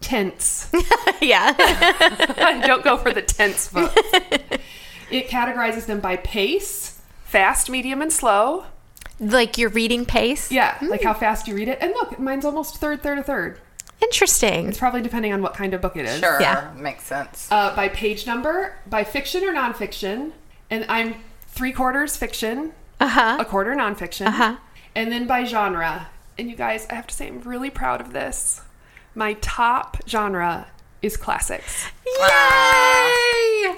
tense. 0.00 0.70
yeah. 1.20 1.52
Don't 2.66 2.84
go 2.84 2.96
for 2.98 3.12
the 3.12 3.22
tense 3.22 3.68
book. 3.68 3.92
it 5.10 5.28
categorizes 5.28 5.86
them 5.86 6.00
by 6.00 6.16
pace, 6.16 7.00
fast, 7.24 7.70
medium, 7.70 8.02
and 8.02 8.12
slow. 8.12 8.64
like 9.20 9.56
your 9.58 9.70
reading 9.70 10.04
pace. 10.04 10.50
Yeah, 10.50 10.76
like 10.82 11.02
how 11.02 11.14
fast 11.14 11.46
you 11.46 11.54
read 11.54 11.68
it. 11.68 11.78
And 11.80 11.92
look, 11.92 12.18
mine's 12.18 12.44
almost 12.44 12.78
third, 12.78 13.02
third, 13.02 13.18
a 13.18 13.22
third. 13.22 13.60
Interesting. 14.02 14.66
It's 14.68 14.78
probably 14.78 15.00
depending 15.02 15.32
on 15.32 15.40
what 15.42 15.54
kind 15.54 15.72
of 15.74 15.80
book 15.80 15.96
it 15.96 16.04
is. 16.04 16.18
Sure, 16.18 16.40
Yeah. 16.40 16.72
makes 16.76 17.04
sense. 17.04 17.46
uh, 17.52 17.74
by 17.76 17.88
page 17.88 18.26
number, 18.26 18.74
by 18.86 19.04
fiction 19.04 19.44
or 19.44 19.52
nonfiction, 19.54 20.32
and 20.68 20.84
I'm 20.88 21.14
three 21.46 21.72
quarters 21.72 22.16
fiction, 22.16 22.72
Uh 22.98 23.06
huh. 23.08 23.36
a 23.38 23.44
quarter 23.44 23.74
nonfiction, 23.76 24.26
Uh-huh. 24.26 24.56
and 24.96 25.12
then 25.12 25.28
by 25.28 25.44
genre. 25.44 26.08
And 26.38 26.48
you 26.50 26.56
guys, 26.56 26.86
I 26.90 26.94
have 26.94 27.06
to 27.08 27.14
say, 27.14 27.28
I'm 27.28 27.40
really 27.40 27.70
proud 27.70 28.00
of 28.00 28.12
this. 28.12 28.60
My 29.14 29.34
top 29.34 29.98
genre 30.08 30.68
is 31.02 31.16
classics. 31.16 31.86
Yay! 32.06 32.20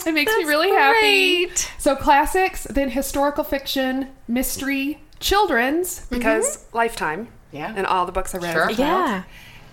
It 0.07 0.13
makes 0.15 0.33
me 0.33 0.43
That's 0.43 0.49
really 0.49 0.71
happy. 0.71 1.51
So 1.79 1.97
classics, 1.97 2.65
then 2.71 2.91
historical 2.91 3.43
fiction, 3.45 4.09
mystery, 4.29 5.01
children's 5.21 6.07
because 6.07 6.65
Lifetime, 6.73 7.29
Yeah. 7.53 7.73
and 7.75 7.87
all 7.87 8.07
the 8.07 8.13
books 8.13 8.35
I 8.35 8.39
read 8.39 8.53
Sure. 8.53 8.71
as 8.71 8.79
a 8.79 8.83
child. 8.83 9.09
Yeah. 9.09 9.23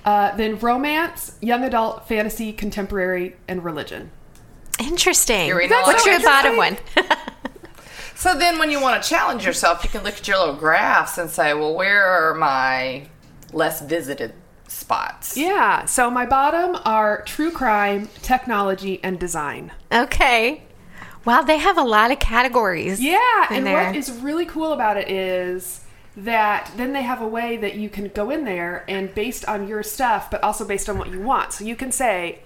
Uh, 0.03 0.35
then 0.35 0.57
romance, 0.57 1.37
young 1.41 1.63
adult, 1.63 2.07
fantasy, 2.07 2.53
contemporary, 2.53 3.35
and 3.47 3.63
religion. 3.63 4.11
Interesting. 4.79 5.47
You're 5.47 5.57
reading 5.57 5.73
a 5.77 5.81
lot 5.81 5.87
What's 5.87 6.05
your 6.05 6.19
bottom 6.21 6.57
one? 6.57 6.77
So 8.21 8.37
then, 8.37 8.59
when 8.59 8.69
you 8.69 8.79
want 8.79 9.01
to 9.01 9.09
challenge 9.09 9.43
yourself, 9.47 9.83
you 9.83 9.89
can 9.89 10.03
look 10.03 10.15
at 10.15 10.27
your 10.27 10.37
little 10.37 10.53
graphs 10.53 11.17
and 11.17 11.27
say, 11.27 11.55
"Well, 11.55 11.73
where 11.73 12.05
are 12.05 12.35
my 12.35 13.07
less 13.51 13.81
visited 13.81 14.35
spots?" 14.67 15.35
Yeah. 15.35 15.85
So 15.85 16.11
my 16.11 16.27
bottom 16.27 16.77
are 16.85 17.23
true 17.23 17.49
crime, 17.49 18.09
technology, 18.21 18.99
and 19.03 19.19
design. 19.19 19.71
okay. 19.91 20.61
Wow, 21.25 21.41
they 21.41 21.57
have 21.57 21.79
a 21.79 21.83
lot 21.83 22.11
of 22.11 22.19
categories. 22.19 23.01
Yeah. 23.01 23.47
and 23.49 23.65
there. 23.65 23.85
what 23.87 23.95
is 23.95 24.11
really 24.11 24.45
cool 24.45 24.71
about 24.71 24.97
it 24.97 25.09
is 25.09 25.81
that 26.15 26.71
then 26.77 26.93
they 26.93 27.01
have 27.01 27.23
a 27.23 27.27
way 27.27 27.57
that 27.57 27.73
you 27.73 27.89
can 27.89 28.09
go 28.09 28.29
in 28.29 28.45
there 28.45 28.85
and 28.87 29.15
based 29.15 29.45
on 29.45 29.67
your 29.67 29.81
stuff, 29.81 30.29
but 30.29 30.43
also 30.43 30.63
based 30.63 30.87
on 30.87 30.99
what 30.99 31.09
you 31.09 31.21
want. 31.21 31.53
So 31.53 31.65
you 31.65 31.75
can 31.75 31.91
say, 31.91 32.41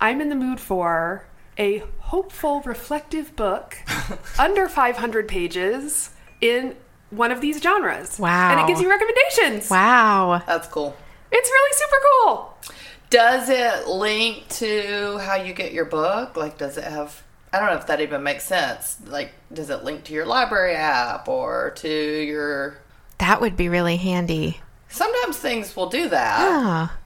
I'm 0.00 0.22
in 0.22 0.30
the 0.30 0.34
mood 0.34 0.58
for 0.58 1.26
a 1.58 1.82
hopeful, 2.00 2.60
reflective 2.60 3.34
book 3.36 3.76
under 4.38 4.68
500 4.68 5.28
pages 5.28 6.10
in 6.40 6.76
one 7.10 7.32
of 7.32 7.40
these 7.40 7.60
genres. 7.60 8.18
Wow. 8.18 8.52
And 8.52 8.60
it 8.60 8.66
gives 8.66 8.80
you 8.80 8.88
recommendations. 8.88 9.70
Wow. 9.70 10.42
That's 10.46 10.68
cool. 10.68 10.96
It's 11.30 11.50
really 11.50 11.72
super 11.74 11.96
cool. 12.10 12.74
Does 13.10 13.48
it 13.48 13.88
link 13.88 14.48
to 14.50 15.18
how 15.18 15.36
you 15.36 15.54
get 15.54 15.72
your 15.72 15.86
book? 15.86 16.36
Like, 16.36 16.58
does 16.58 16.76
it 16.76 16.84
have 16.84 17.22
I 17.52 17.58
don't 17.58 17.70
know 17.70 17.78
if 17.78 17.86
that 17.86 18.00
even 18.00 18.22
makes 18.22 18.44
sense. 18.44 18.98
Like, 19.06 19.32
does 19.52 19.70
it 19.70 19.82
link 19.84 20.04
to 20.04 20.12
your 20.12 20.26
library 20.26 20.74
app 20.74 21.28
or 21.28 21.72
to 21.76 21.88
your. 21.88 22.78
That 23.18 23.40
would 23.40 23.56
be 23.56 23.68
really 23.68 23.96
handy. 23.96 24.60
Sometimes 24.88 25.38
things 25.38 25.74
will 25.74 25.88
do 25.88 26.08
that. 26.08 26.38
Oh, 26.40 26.96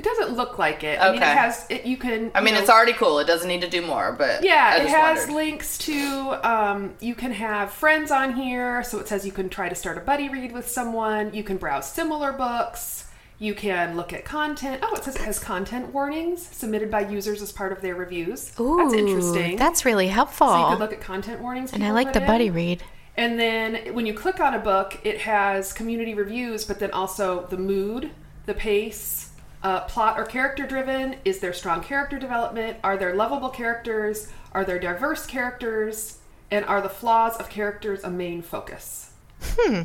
It 0.00 0.04
doesn't 0.04 0.34
look 0.34 0.58
like 0.58 0.82
it. 0.82 0.98
I 0.98 1.12
mean, 1.12 1.16
it 1.20 1.26
Okay. 1.26 1.34
has. 1.34 1.66
It, 1.68 1.84
you 1.84 1.98
can. 1.98 2.30
I 2.34 2.40
mean, 2.40 2.54
know, 2.54 2.60
it's 2.60 2.70
already 2.70 2.94
cool. 2.94 3.18
It 3.18 3.26
doesn't 3.26 3.46
need 3.46 3.60
to 3.60 3.68
do 3.68 3.82
more, 3.82 4.12
but 4.12 4.42
Yeah, 4.42 4.70
I 4.72 4.82
it 4.82 4.88
has 4.88 5.18
wondered. 5.18 5.34
links 5.34 5.76
to. 5.78 6.38
Um, 6.42 6.94
you 7.00 7.14
can 7.14 7.32
have 7.32 7.70
friends 7.70 8.10
on 8.10 8.32
here, 8.32 8.82
so 8.82 8.98
it 8.98 9.08
says 9.08 9.26
you 9.26 9.32
can 9.32 9.50
try 9.50 9.68
to 9.68 9.74
start 9.74 9.98
a 9.98 10.00
buddy 10.00 10.30
read 10.30 10.52
with 10.52 10.66
someone. 10.66 11.34
You 11.34 11.42
can 11.42 11.58
browse 11.58 11.86
similar 11.92 12.32
books. 12.32 13.08
You 13.38 13.52
can 13.54 13.94
look 13.94 14.14
at 14.14 14.24
content. 14.24 14.80
Oh, 14.82 14.94
it 14.94 15.04
says 15.04 15.16
it 15.16 15.22
has 15.22 15.38
content 15.38 15.92
warnings 15.92 16.46
submitted 16.46 16.90
by 16.90 17.00
users 17.06 17.42
as 17.42 17.52
part 17.52 17.70
of 17.70 17.82
their 17.82 17.94
reviews. 17.94 18.52
Ooh, 18.58 18.78
that's 18.78 18.94
interesting. 18.94 19.56
That's 19.56 19.84
really 19.84 20.08
helpful. 20.08 20.48
so 20.48 20.60
you 20.60 20.70
could 20.70 20.78
look 20.80 20.92
at 20.94 21.02
content 21.02 21.42
warnings. 21.42 21.74
and 21.74 21.84
I 21.84 21.90
like 21.90 22.14
the 22.14 22.22
in. 22.22 22.26
buddy 22.26 22.48
read. 22.48 22.82
And 23.18 23.38
then 23.38 23.92
when 23.94 24.06
you 24.06 24.14
click 24.14 24.40
on 24.40 24.54
a 24.54 24.58
book, 24.58 24.98
it 25.04 25.18
has 25.18 25.74
community 25.74 26.14
reviews, 26.14 26.64
but 26.64 26.78
then 26.78 26.90
also 26.92 27.46
the 27.50 27.58
mood, 27.58 28.10
the 28.46 28.54
pace, 28.54 29.29
uh, 29.62 29.80
plot 29.80 30.18
or 30.18 30.24
character 30.24 30.66
driven. 30.66 31.16
Is 31.24 31.40
there 31.40 31.52
strong 31.52 31.82
character 31.82 32.18
development? 32.18 32.78
Are 32.82 32.96
there 32.96 33.14
lovable 33.14 33.50
characters? 33.50 34.28
Are 34.52 34.64
there 34.64 34.78
diverse 34.78 35.26
characters? 35.26 36.18
And 36.50 36.64
are 36.64 36.80
the 36.80 36.88
flaws 36.88 37.36
of 37.36 37.48
characters 37.48 38.02
a 38.02 38.10
main 38.10 38.42
focus? 38.42 39.12
Hmm. 39.42 39.82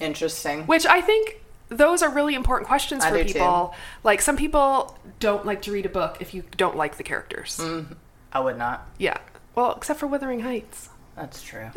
Interesting. 0.00 0.66
Which 0.66 0.86
I 0.86 1.00
think 1.00 1.42
those 1.68 2.02
are 2.02 2.10
really 2.10 2.34
important 2.34 2.66
questions 2.66 3.04
I 3.04 3.10
for 3.10 3.18
do 3.18 3.24
too. 3.24 3.32
people. 3.34 3.74
Like 4.02 4.20
some 4.20 4.36
people 4.36 4.98
don't 5.20 5.46
like 5.46 5.62
to 5.62 5.72
read 5.72 5.86
a 5.86 5.90
book 5.90 6.16
if 6.20 6.34
you 6.34 6.42
don't 6.56 6.76
like 6.76 6.96
the 6.96 7.04
characters. 7.04 7.58
Mm. 7.60 7.96
I 8.32 8.40
would 8.40 8.58
not. 8.58 8.88
Yeah. 8.98 9.18
Well, 9.54 9.72
except 9.76 10.00
for 10.00 10.06
Wuthering 10.06 10.40
Heights. 10.40 10.88
That's 11.16 11.42
true. 11.42 11.68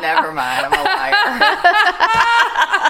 Never 0.00 0.32
mind. 0.32 0.66
I'm 0.66 0.72
a 0.72 0.82
liar. 0.84 1.12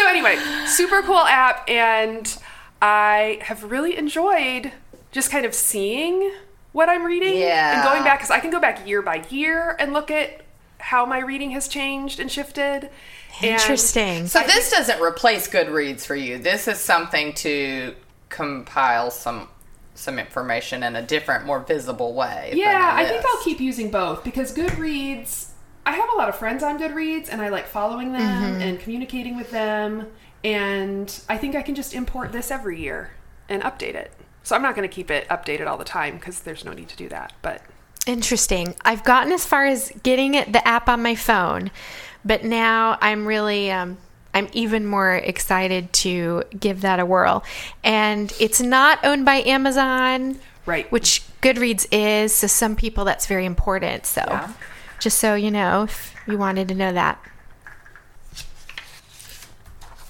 So 0.00 0.08
anyway, 0.08 0.36
super 0.66 1.02
cool 1.02 1.18
app, 1.18 1.68
and 1.68 2.38
I 2.80 3.38
have 3.42 3.64
really 3.64 3.98
enjoyed 3.98 4.72
just 5.12 5.30
kind 5.30 5.44
of 5.44 5.54
seeing 5.54 6.32
what 6.72 6.88
I'm 6.88 7.04
reading 7.04 7.36
Yeah. 7.36 7.74
and 7.74 7.84
going 7.84 8.02
back 8.02 8.20
because 8.20 8.30
I 8.30 8.40
can 8.40 8.50
go 8.50 8.58
back 8.60 8.86
year 8.88 9.02
by 9.02 9.24
year 9.28 9.76
and 9.78 9.92
look 9.92 10.10
at 10.10 10.40
how 10.78 11.04
my 11.04 11.18
reading 11.18 11.50
has 11.50 11.68
changed 11.68 12.18
and 12.18 12.32
shifted. 12.32 12.88
And 13.42 13.50
Interesting. 13.60 14.26
So 14.26 14.40
this 14.44 14.70
doesn't 14.70 15.02
replace 15.02 15.46
Goodreads 15.48 16.06
for 16.06 16.14
you. 16.16 16.38
This 16.38 16.66
is 16.66 16.78
something 16.78 17.34
to 17.34 17.94
compile 18.30 19.10
some 19.10 19.48
some 19.94 20.18
information 20.18 20.82
in 20.82 20.96
a 20.96 21.02
different, 21.02 21.44
more 21.44 21.60
visible 21.60 22.14
way. 22.14 22.52
yeah, 22.54 22.92
I 22.94 23.04
think. 23.04 23.22
I'll 23.26 23.42
keep 23.42 23.60
using 23.60 23.90
both 23.90 24.24
because 24.24 24.54
Goodreads. 24.56 25.49
I 25.86 25.92
have 25.92 26.08
a 26.12 26.16
lot 26.16 26.28
of 26.28 26.36
friends 26.36 26.62
on 26.62 26.78
Goodreads, 26.78 27.28
and 27.30 27.40
I 27.40 27.48
like 27.48 27.66
following 27.66 28.12
them 28.12 28.20
Mm-hmm. 28.20 28.62
and 28.62 28.80
communicating 28.80 29.36
with 29.36 29.50
them. 29.50 30.06
And 30.44 31.20
I 31.28 31.36
think 31.36 31.54
I 31.54 31.62
can 31.62 31.74
just 31.74 31.94
import 31.94 32.32
this 32.32 32.50
every 32.50 32.80
year 32.80 33.10
and 33.48 33.62
update 33.62 33.94
it. 33.94 34.12
So 34.42 34.56
I'm 34.56 34.62
not 34.62 34.74
going 34.74 34.88
to 34.88 34.94
keep 34.94 35.10
it 35.10 35.28
updated 35.28 35.66
all 35.66 35.76
the 35.76 35.84
time 35.84 36.14
because 36.16 36.40
there's 36.40 36.64
no 36.64 36.72
need 36.72 36.88
to 36.88 36.96
do 36.96 37.08
that. 37.10 37.32
But 37.42 37.62
Interesting. 38.06 38.74
I've 38.84 39.04
gotten 39.04 39.32
as 39.32 39.44
far 39.44 39.66
as 39.66 39.92
getting 40.02 40.34
it 40.34 40.52
the 40.52 40.66
app 40.66 40.88
on 40.88 41.02
my 41.02 41.14
phone, 41.14 41.70
but 42.24 42.42
now 42.44 42.96
I'm 43.02 43.26
really 43.26 43.70
um, 43.70 43.98
I'm 44.32 44.48
even 44.54 44.86
more 44.86 45.14
excited 45.14 45.92
to 45.94 46.44
give 46.58 46.80
that 46.80 46.98
a 47.00 47.04
whirl. 47.04 47.44
And 47.84 48.32
it's 48.40 48.60
not 48.60 49.04
owned 49.04 49.24
by 49.26 49.36
Amazon, 49.42 50.38
Right. 50.66 50.90
Which 50.92 51.22
Goodreads 51.42 51.86
is. 51.90 52.34
So 52.34 52.46
some 52.46 52.76
people 52.76 53.04
that's 53.04 53.26
very 53.26 53.44
important. 53.44 54.06
So 54.06 54.22
Yeah. 54.26 54.52
Just 55.00 55.18
so 55.18 55.34
you 55.34 55.50
know, 55.50 55.84
if 55.84 56.14
you 56.26 56.38
wanted 56.38 56.68
to 56.68 56.74
know 56.74 56.92
that. 56.92 57.18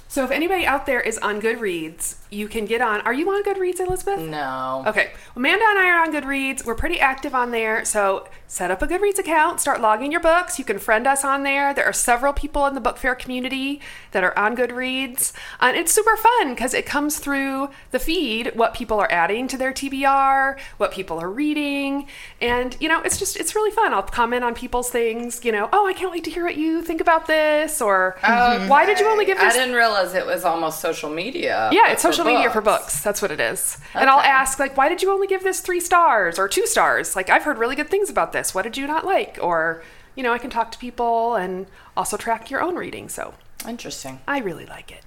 So 0.08 0.24
if 0.24 0.30
anybody 0.30 0.66
out 0.66 0.86
there 0.86 1.00
is 1.00 1.18
on 1.18 1.40
Goodreads, 1.40 2.16
you 2.30 2.48
can 2.48 2.64
get 2.64 2.80
on. 2.80 3.00
Are 3.02 3.12
you 3.12 3.28
on 3.30 3.42
Goodreads, 3.42 3.80
Elizabeth? 3.80 4.20
No. 4.20 4.84
Okay. 4.86 5.12
Amanda 5.34 5.64
and 5.68 5.78
I 5.78 5.90
are 5.90 6.02
on 6.02 6.12
Goodreads. 6.12 6.64
We're 6.64 6.74
pretty 6.74 7.00
active 7.00 7.34
on 7.34 7.50
there. 7.50 7.84
So 7.84 8.28
set 8.46 8.70
up 8.70 8.82
a 8.82 8.86
Goodreads 8.86 9.18
account, 9.18 9.60
start 9.60 9.80
logging 9.80 10.12
your 10.12 10.20
books. 10.20 10.58
You 10.58 10.64
can 10.64 10.78
friend 10.78 11.06
us 11.06 11.24
on 11.24 11.42
there. 11.42 11.74
There 11.74 11.84
are 11.84 11.92
several 11.92 12.32
people 12.32 12.66
in 12.66 12.74
the 12.74 12.80
BookFare 12.80 13.18
community 13.18 13.80
that 14.12 14.22
are 14.22 14.36
on 14.38 14.56
Goodreads. 14.56 15.32
And 15.60 15.76
it's 15.76 15.92
super 15.92 16.16
fun 16.16 16.50
because 16.50 16.72
it 16.72 16.86
comes 16.86 17.18
through 17.18 17.70
the 17.90 17.98
feed 17.98 18.52
what 18.54 18.74
people 18.74 18.98
are 19.00 19.10
adding 19.10 19.48
to 19.48 19.56
their 19.56 19.72
TBR, 19.72 20.58
what 20.76 20.92
people 20.92 21.18
are 21.18 21.30
reading. 21.30 22.06
And, 22.40 22.76
you 22.80 22.88
know, 22.88 23.00
it's 23.02 23.18
just, 23.18 23.36
it's 23.36 23.54
really 23.54 23.70
fun. 23.70 23.92
I'll 23.92 24.02
comment 24.02 24.44
on 24.44 24.54
people's 24.54 24.90
things, 24.90 25.44
you 25.44 25.52
know, 25.52 25.68
oh, 25.72 25.86
I 25.86 25.92
can't 25.92 26.12
wait 26.12 26.24
to 26.24 26.30
hear 26.30 26.44
what 26.44 26.56
you 26.56 26.82
think 26.82 27.00
about 27.00 27.26
this. 27.26 27.80
Or 27.80 28.16
oh, 28.22 28.68
why 28.68 28.86
did 28.86 29.00
you 29.00 29.06
only 29.06 29.24
give 29.24 29.38
this? 29.38 29.54
I 29.54 29.56
didn't 29.56 29.74
realize 29.74 30.14
it 30.14 30.26
was 30.26 30.44
almost 30.44 30.80
social 30.80 31.10
media. 31.10 31.70
yeah, 31.72 31.90
it's 31.92 32.02
social 32.02 32.19
media 32.24 32.50
for 32.50 32.60
books. 32.60 33.02
That's 33.02 33.22
what 33.22 33.30
it 33.30 33.40
is. 33.40 33.78
And 33.94 34.08
I'll 34.08 34.20
ask, 34.20 34.58
like, 34.58 34.76
why 34.76 34.88
did 34.88 35.02
you 35.02 35.10
only 35.12 35.26
give 35.26 35.42
this 35.42 35.60
three 35.60 35.80
stars 35.80 36.38
or 36.38 36.48
two 36.48 36.66
stars? 36.66 37.16
Like, 37.16 37.30
I've 37.30 37.44
heard 37.44 37.58
really 37.58 37.76
good 37.76 37.88
things 37.88 38.10
about 38.10 38.32
this. 38.32 38.54
What 38.54 38.62
did 38.62 38.76
you 38.76 38.86
not 38.86 39.04
like? 39.04 39.38
Or, 39.40 39.82
you 40.14 40.22
know, 40.22 40.32
I 40.32 40.38
can 40.38 40.50
talk 40.50 40.72
to 40.72 40.78
people 40.78 41.34
and 41.34 41.66
also 41.96 42.16
track 42.16 42.50
your 42.50 42.62
own 42.62 42.76
reading. 42.76 43.08
So 43.08 43.34
Interesting. 43.68 44.20
I 44.26 44.38
really 44.38 44.66
like 44.66 44.90
it. 44.90 45.02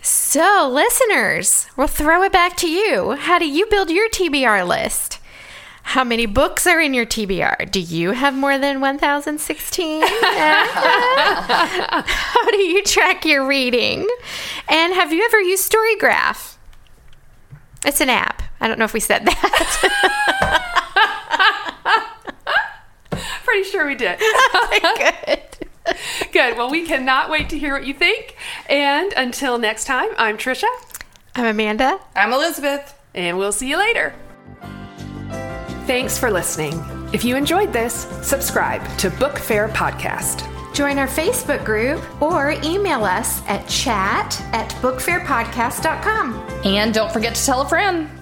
So, 0.00 0.68
listeners, 0.72 1.68
we'll 1.76 1.86
throw 1.86 2.22
it 2.22 2.32
back 2.32 2.56
to 2.58 2.70
you. 2.70 3.12
How 3.12 3.38
do 3.38 3.48
you 3.48 3.66
build 3.66 3.90
your 3.90 4.08
TBR 4.08 4.66
list? 4.66 5.18
How 5.88 6.04
many 6.04 6.26
books 6.26 6.66
are 6.66 6.78
in 6.78 6.92
your 6.92 7.06
TBR? 7.06 7.70
Do 7.70 7.80
you 7.80 8.10
have 8.10 8.34
more 8.34 8.58
than 8.58 8.82
1016? 8.82 10.02
How 10.06 10.12
do 12.50 12.58
you 12.58 12.84
track 12.84 13.24
your 13.24 13.46
reading? 13.46 14.06
And 14.68 14.92
have 14.92 15.14
you 15.14 15.24
ever 15.24 15.40
used 15.40 15.72
Storygraph? 15.72 16.56
It's 17.86 18.02
an 18.02 18.10
app. 18.10 18.42
I 18.60 18.68
don't 18.68 18.78
know 18.78 18.84
if 18.84 18.92
we 18.92 19.00
said 19.00 19.24
that. 19.24 20.28
Pretty 23.44 23.64
sure 23.70 23.86
we 23.86 23.94
did. 23.94 24.18
Good. 24.98 25.40
good. 26.32 26.58
Well, 26.58 26.70
we 26.70 26.84
cannot 26.84 27.30
wait 27.30 27.48
to 27.48 27.58
hear 27.58 27.72
what 27.72 27.86
you 27.86 27.94
think. 27.94 28.36
And 28.68 29.14
until 29.16 29.56
next 29.56 29.86
time, 29.86 30.10
I'm 30.18 30.36
Tricia, 30.36 30.68
I'm 31.34 31.46
Amanda. 31.46 31.98
I'm 32.14 32.34
Elizabeth. 32.34 32.94
and 33.14 33.38
we'll 33.38 33.52
see 33.52 33.70
you 33.70 33.78
later. 33.78 34.12
Thanks 35.88 36.18
for 36.18 36.30
listening. 36.30 36.84
If 37.14 37.24
you 37.24 37.34
enjoyed 37.34 37.72
this, 37.72 38.06
subscribe 38.20 38.82
to 38.98 39.08
BookFare 39.08 39.72
Podcast. 39.72 40.44
Join 40.74 40.98
our 40.98 41.06
Facebook 41.06 41.64
group 41.64 42.04
or 42.20 42.50
email 42.62 43.04
us 43.04 43.42
at 43.46 43.66
chat 43.68 44.38
at 44.52 44.68
bookfarepodcast.com. 44.82 46.60
And 46.66 46.92
don't 46.92 47.10
forget 47.10 47.34
to 47.36 47.42
tell 47.42 47.62
a 47.62 47.68
friend. 47.70 48.17